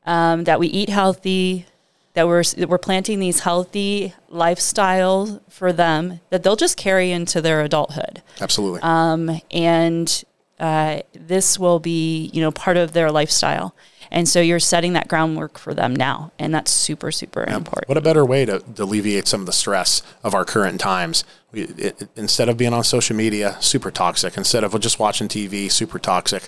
um, 0.04 0.46
that 0.46 0.60
we 0.60 0.66
eat 0.68 0.90
healthy, 0.90 1.68
that 2.16 2.28
we're 2.28 2.44
that 2.44 2.68
we're 2.68 2.80
planting 2.80 3.20
these 3.20 3.42
healthy 3.42 4.16
lifestyles 4.34 5.40
for 5.48 5.72
them 5.72 6.22
that 6.32 6.42
they'll 6.42 6.56
just 6.56 6.76
carry 6.76 7.12
into 7.12 7.40
their 7.40 7.62
adulthood 7.62 8.24
Absolutely. 8.42 8.80
Um, 8.82 9.40
and 9.52 10.24
uh, 10.62 11.02
this 11.14 11.60
will 11.60 11.80
be 11.80 12.30
you 12.34 12.40
know 12.42 12.52
part 12.52 12.78
of 12.78 12.94
their 12.94 13.12
lifestyle 13.12 13.76
and 14.14 14.28
so 14.28 14.40
you're 14.42 14.60
setting 14.60 14.94
that 14.94 15.08
groundwork 15.08 15.58
for 15.58 15.74
them 15.74 15.94
now 15.96 16.32
and 16.40 16.54
that's 16.54 16.70
super 16.72 17.12
super 17.12 17.44
important 17.44 17.88
What 17.90 17.98
a 17.98 18.02
better 18.02 18.26
way 18.26 18.46
to, 18.46 18.60
to 18.60 18.84
alleviate 18.84 19.28
some 19.28 19.40
of 19.42 19.46
the 19.48 19.54
stress 19.54 20.02
of 20.24 20.34
our 20.36 20.46
current 20.46 20.80
times. 20.80 21.24
We, 21.52 21.62
it, 21.64 22.08
instead 22.16 22.48
of 22.50 22.56
being 22.58 22.74
on 22.74 22.84
social 22.84 23.16
media, 23.16 23.58
super 23.60 23.92
toxic. 23.92 24.38
Instead 24.38 24.64
of 24.64 24.80
just 24.80 25.00
watching 25.00 25.28
TV, 25.28 25.70
super 25.72 26.00
toxic. 26.00 26.44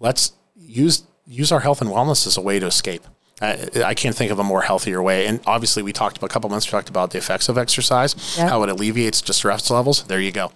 Let's 0.00 0.32
use 0.56 1.04
use 1.26 1.50
our 1.52 1.60
health 1.60 1.80
and 1.82 1.90
wellness 1.90 2.26
as 2.26 2.36
a 2.36 2.40
way 2.40 2.58
to 2.58 2.66
escape. 2.66 3.04
I, 3.40 3.68
I 3.84 3.94
can't 3.94 4.16
think 4.16 4.30
of 4.32 4.38
a 4.38 4.44
more 4.44 4.62
healthier 4.62 5.02
way. 5.02 5.26
And 5.26 5.40
obviously, 5.46 5.82
we 5.82 5.92
talked 5.92 6.16
about 6.18 6.30
a 6.30 6.32
couple 6.32 6.48
months. 6.50 6.66
We 6.66 6.70
talked 6.72 6.88
about 6.88 7.10
the 7.10 7.18
effects 7.18 7.48
of 7.48 7.56
exercise, 7.58 8.14
Yeah. 8.38 8.48
how 8.48 8.62
it 8.64 8.68
alleviates 8.70 9.20
distress 9.20 9.70
levels. 9.70 10.04
There 10.04 10.20
you 10.20 10.32
go. 10.32 10.52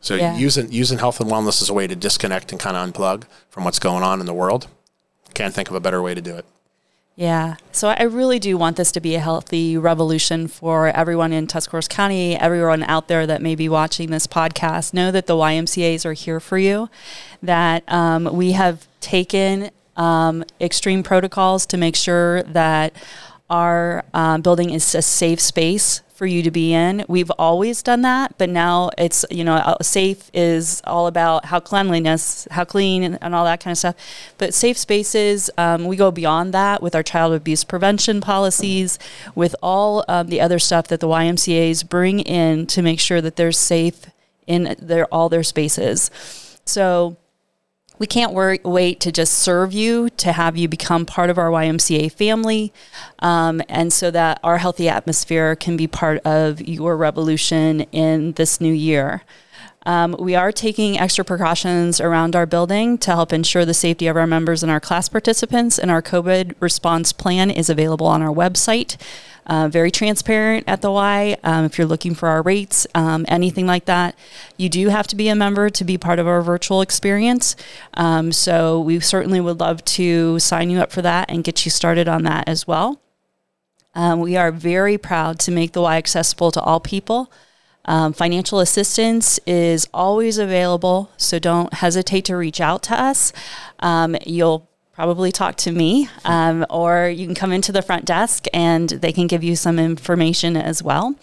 So 0.00 0.14
Yeah. 0.14 0.36
using 0.36 0.70
using 0.72 0.98
health 0.98 1.20
and 1.20 1.30
wellness 1.30 1.60
as 1.62 1.68
a 1.68 1.74
way 1.74 1.86
to 1.86 1.96
disconnect 1.96 2.52
and 2.52 2.60
kind 2.60 2.76
of 2.76 2.88
unplug 2.92 3.24
from 3.50 3.64
what's 3.64 3.78
going 3.78 4.02
on 4.02 4.20
in 4.20 4.26
the 4.26 4.34
world. 4.34 4.68
Can't 5.34 5.54
think 5.54 5.68
of 5.68 5.74
a 5.74 5.80
better 5.80 6.00
way 6.00 6.14
to 6.14 6.20
do 6.20 6.34
it. 6.36 6.44
Yeah. 7.16 7.56
So 7.72 7.88
I 7.88 8.04
really 8.04 8.38
do 8.38 8.56
want 8.56 8.76
this 8.76 8.92
to 8.92 9.00
be 9.00 9.16
a 9.16 9.20
healthy 9.20 9.76
revolution 9.76 10.46
for 10.46 10.86
everyone 10.88 11.32
in 11.32 11.48
Tuscarawas 11.48 11.88
County, 11.88 12.36
everyone 12.36 12.84
out 12.84 13.08
there 13.08 13.26
that 13.26 13.42
may 13.42 13.56
be 13.56 13.68
watching 13.68 14.12
this 14.12 14.28
podcast. 14.28 14.94
Know 14.94 15.10
that 15.10 15.26
the 15.26 15.34
YMCA's 15.34 16.06
are 16.06 16.12
here 16.12 16.38
for 16.38 16.58
you, 16.58 16.88
that 17.42 17.82
um, 17.88 18.28
we 18.32 18.52
have 18.52 18.86
taken 19.00 19.70
um, 19.96 20.44
extreme 20.60 21.02
protocols 21.02 21.66
to 21.66 21.76
make 21.76 21.96
sure 21.96 22.44
that 22.44 22.92
our 23.50 24.04
um, 24.14 24.42
building 24.42 24.70
is 24.70 24.94
a 24.94 25.02
safe 25.02 25.40
space 25.40 26.02
for 26.18 26.26
you 26.26 26.42
to 26.42 26.50
be 26.50 26.74
in. 26.74 27.04
We've 27.06 27.30
always 27.38 27.80
done 27.80 28.02
that, 28.02 28.36
but 28.38 28.50
now 28.50 28.90
it's, 28.98 29.24
you 29.30 29.44
know, 29.44 29.54
uh, 29.54 29.76
safe 29.82 30.32
is 30.34 30.82
all 30.84 31.06
about 31.06 31.44
how 31.44 31.60
cleanliness, 31.60 32.48
how 32.50 32.64
clean, 32.64 33.04
and, 33.04 33.18
and 33.22 33.36
all 33.36 33.44
that 33.44 33.60
kind 33.60 33.70
of 33.70 33.78
stuff. 33.78 33.94
But 34.36 34.52
safe 34.52 34.76
spaces, 34.76 35.48
um, 35.56 35.84
we 35.84 35.94
go 35.94 36.10
beyond 36.10 36.52
that 36.54 36.82
with 36.82 36.96
our 36.96 37.04
child 37.04 37.34
abuse 37.34 37.62
prevention 37.62 38.20
policies, 38.20 38.98
with 39.36 39.54
all 39.62 40.04
um, 40.08 40.26
the 40.26 40.40
other 40.40 40.58
stuff 40.58 40.88
that 40.88 40.98
the 40.98 41.06
YMCA's 41.06 41.84
bring 41.84 42.18
in 42.18 42.66
to 42.66 42.82
make 42.82 42.98
sure 42.98 43.20
that 43.20 43.36
they're 43.36 43.52
safe 43.52 44.06
in 44.48 44.74
their 44.80 45.04
all 45.06 45.28
their 45.28 45.44
spaces. 45.44 46.10
So, 46.64 47.16
we 47.98 48.06
can't 48.06 48.32
wor- 48.32 48.58
wait 48.64 49.00
to 49.00 49.12
just 49.12 49.34
serve 49.34 49.72
you, 49.72 50.08
to 50.10 50.32
have 50.32 50.56
you 50.56 50.68
become 50.68 51.04
part 51.04 51.30
of 51.30 51.38
our 51.38 51.50
YMCA 51.50 52.12
family, 52.12 52.72
um, 53.18 53.60
and 53.68 53.92
so 53.92 54.10
that 54.10 54.40
our 54.42 54.58
healthy 54.58 54.88
atmosphere 54.88 55.56
can 55.56 55.76
be 55.76 55.86
part 55.86 56.18
of 56.24 56.60
your 56.60 56.96
revolution 56.96 57.82
in 57.92 58.32
this 58.32 58.60
new 58.60 58.72
year. 58.72 59.22
Um, 59.88 60.14
we 60.18 60.34
are 60.34 60.52
taking 60.52 60.98
extra 60.98 61.24
precautions 61.24 61.98
around 61.98 62.36
our 62.36 62.44
building 62.44 62.98
to 62.98 63.10
help 63.12 63.32
ensure 63.32 63.64
the 63.64 63.72
safety 63.72 64.06
of 64.06 64.18
our 64.18 64.26
members 64.26 64.62
and 64.62 64.70
our 64.70 64.80
class 64.80 65.08
participants, 65.08 65.78
and 65.78 65.90
our 65.90 66.02
COVID 66.02 66.54
response 66.60 67.10
plan 67.14 67.50
is 67.50 67.70
available 67.70 68.06
on 68.06 68.20
our 68.20 68.28
website. 68.28 68.98
Uh, 69.46 69.66
very 69.66 69.90
transparent 69.90 70.64
at 70.68 70.82
the 70.82 70.92
Y. 70.92 71.38
Um, 71.42 71.64
if 71.64 71.78
you're 71.78 71.86
looking 71.86 72.14
for 72.14 72.28
our 72.28 72.42
rates, 72.42 72.86
um, 72.94 73.24
anything 73.28 73.66
like 73.66 73.86
that, 73.86 74.14
you 74.58 74.68
do 74.68 74.90
have 74.90 75.06
to 75.06 75.16
be 75.16 75.28
a 75.28 75.34
member 75.34 75.70
to 75.70 75.84
be 75.84 75.96
part 75.96 76.18
of 76.18 76.26
our 76.26 76.42
virtual 76.42 76.82
experience. 76.82 77.56
Um, 77.94 78.30
so 78.30 78.78
we 78.78 79.00
certainly 79.00 79.40
would 79.40 79.58
love 79.58 79.82
to 79.86 80.38
sign 80.38 80.68
you 80.68 80.80
up 80.80 80.92
for 80.92 81.00
that 81.00 81.30
and 81.30 81.42
get 81.42 81.64
you 81.64 81.70
started 81.70 82.08
on 82.08 82.24
that 82.24 82.46
as 82.46 82.66
well. 82.66 83.00
Um, 83.94 84.20
we 84.20 84.36
are 84.36 84.52
very 84.52 84.98
proud 84.98 85.38
to 85.40 85.50
make 85.50 85.72
the 85.72 85.80
Y 85.80 85.96
accessible 85.96 86.50
to 86.50 86.60
all 86.60 86.78
people. 86.78 87.32
Um, 87.88 88.12
financial 88.12 88.60
assistance 88.60 89.40
is 89.46 89.88
always 89.94 90.36
available, 90.36 91.10
so 91.16 91.38
don't 91.38 91.72
hesitate 91.72 92.26
to 92.26 92.36
reach 92.36 92.60
out 92.60 92.82
to 92.84 93.00
us. 93.00 93.32
Um, 93.78 94.14
you'll 94.26 94.68
probably 94.92 95.32
talk 95.32 95.56
to 95.56 95.72
me, 95.72 96.08
um, 96.26 96.66
or 96.68 97.08
you 97.08 97.24
can 97.24 97.34
come 97.34 97.50
into 97.50 97.72
the 97.72 97.80
front 97.80 98.04
desk 98.04 98.44
and 98.52 98.90
they 98.90 99.10
can 99.10 99.26
give 99.26 99.42
you 99.42 99.56
some 99.56 99.78
information 99.78 100.54
as 100.54 100.82
well. 100.82 101.14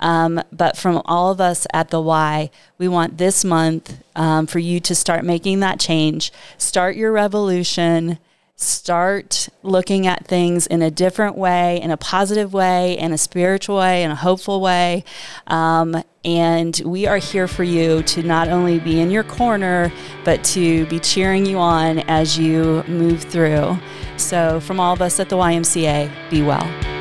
Um, 0.00 0.42
but 0.52 0.76
from 0.76 1.00
all 1.06 1.30
of 1.30 1.40
us 1.40 1.66
at 1.72 1.88
the 1.88 2.00
Y, 2.00 2.50
we 2.76 2.88
want 2.88 3.16
this 3.16 3.42
month 3.42 3.96
um, 4.14 4.46
for 4.46 4.58
you 4.58 4.80
to 4.80 4.94
start 4.94 5.24
making 5.24 5.60
that 5.60 5.80
change, 5.80 6.30
start 6.58 6.94
your 6.94 7.12
revolution, 7.12 8.18
start 8.56 9.48
looking 9.62 10.06
at 10.06 10.26
things 10.26 10.66
in 10.66 10.82
a 10.82 10.90
different 10.90 11.36
way, 11.36 11.80
in 11.80 11.90
a 11.90 11.96
positive 11.96 12.52
way, 12.52 12.98
in 12.98 13.12
a 13.12 13.18
spiritual 13.18 13.78
way, 13.78 14.02
in 14.02 14.10
a 14.10 14.14
hopeful 14.14 14.60
way. 14.60 15.04
Um, 15.46 16.02
and 16.24 16.80
we 16.84 17.06
are 17.06 17.16
here 17.16 17.48
for 17.48 17.64
you 17.64 18.02
to 18.04 18.22
not 18.22 18.48
only 18.48 18.78
be 18.78 19.00
in 19.00 19.10
your 19.10 19.24
corner, 19.24 19.92
but 20.24 20.44
to 20.44 20.86
be 20.86 21.00
cheering 21.00 21.44
you 21.46 21.58
on 21.58 22.00
as 22.00 22.38
you 22.38 22.84
move 22.86 23.22
through. 23.22 23.76
So, 24.16 24.60
from 24.60 24.78
all 24.78 24.92
of 24.92 25.02
us 25.02 25.18
at 25.18 25.28
the 25.28 25.36
YMCA, 25.36 26.30
be 26.30 26.42
well. 26.42 26.91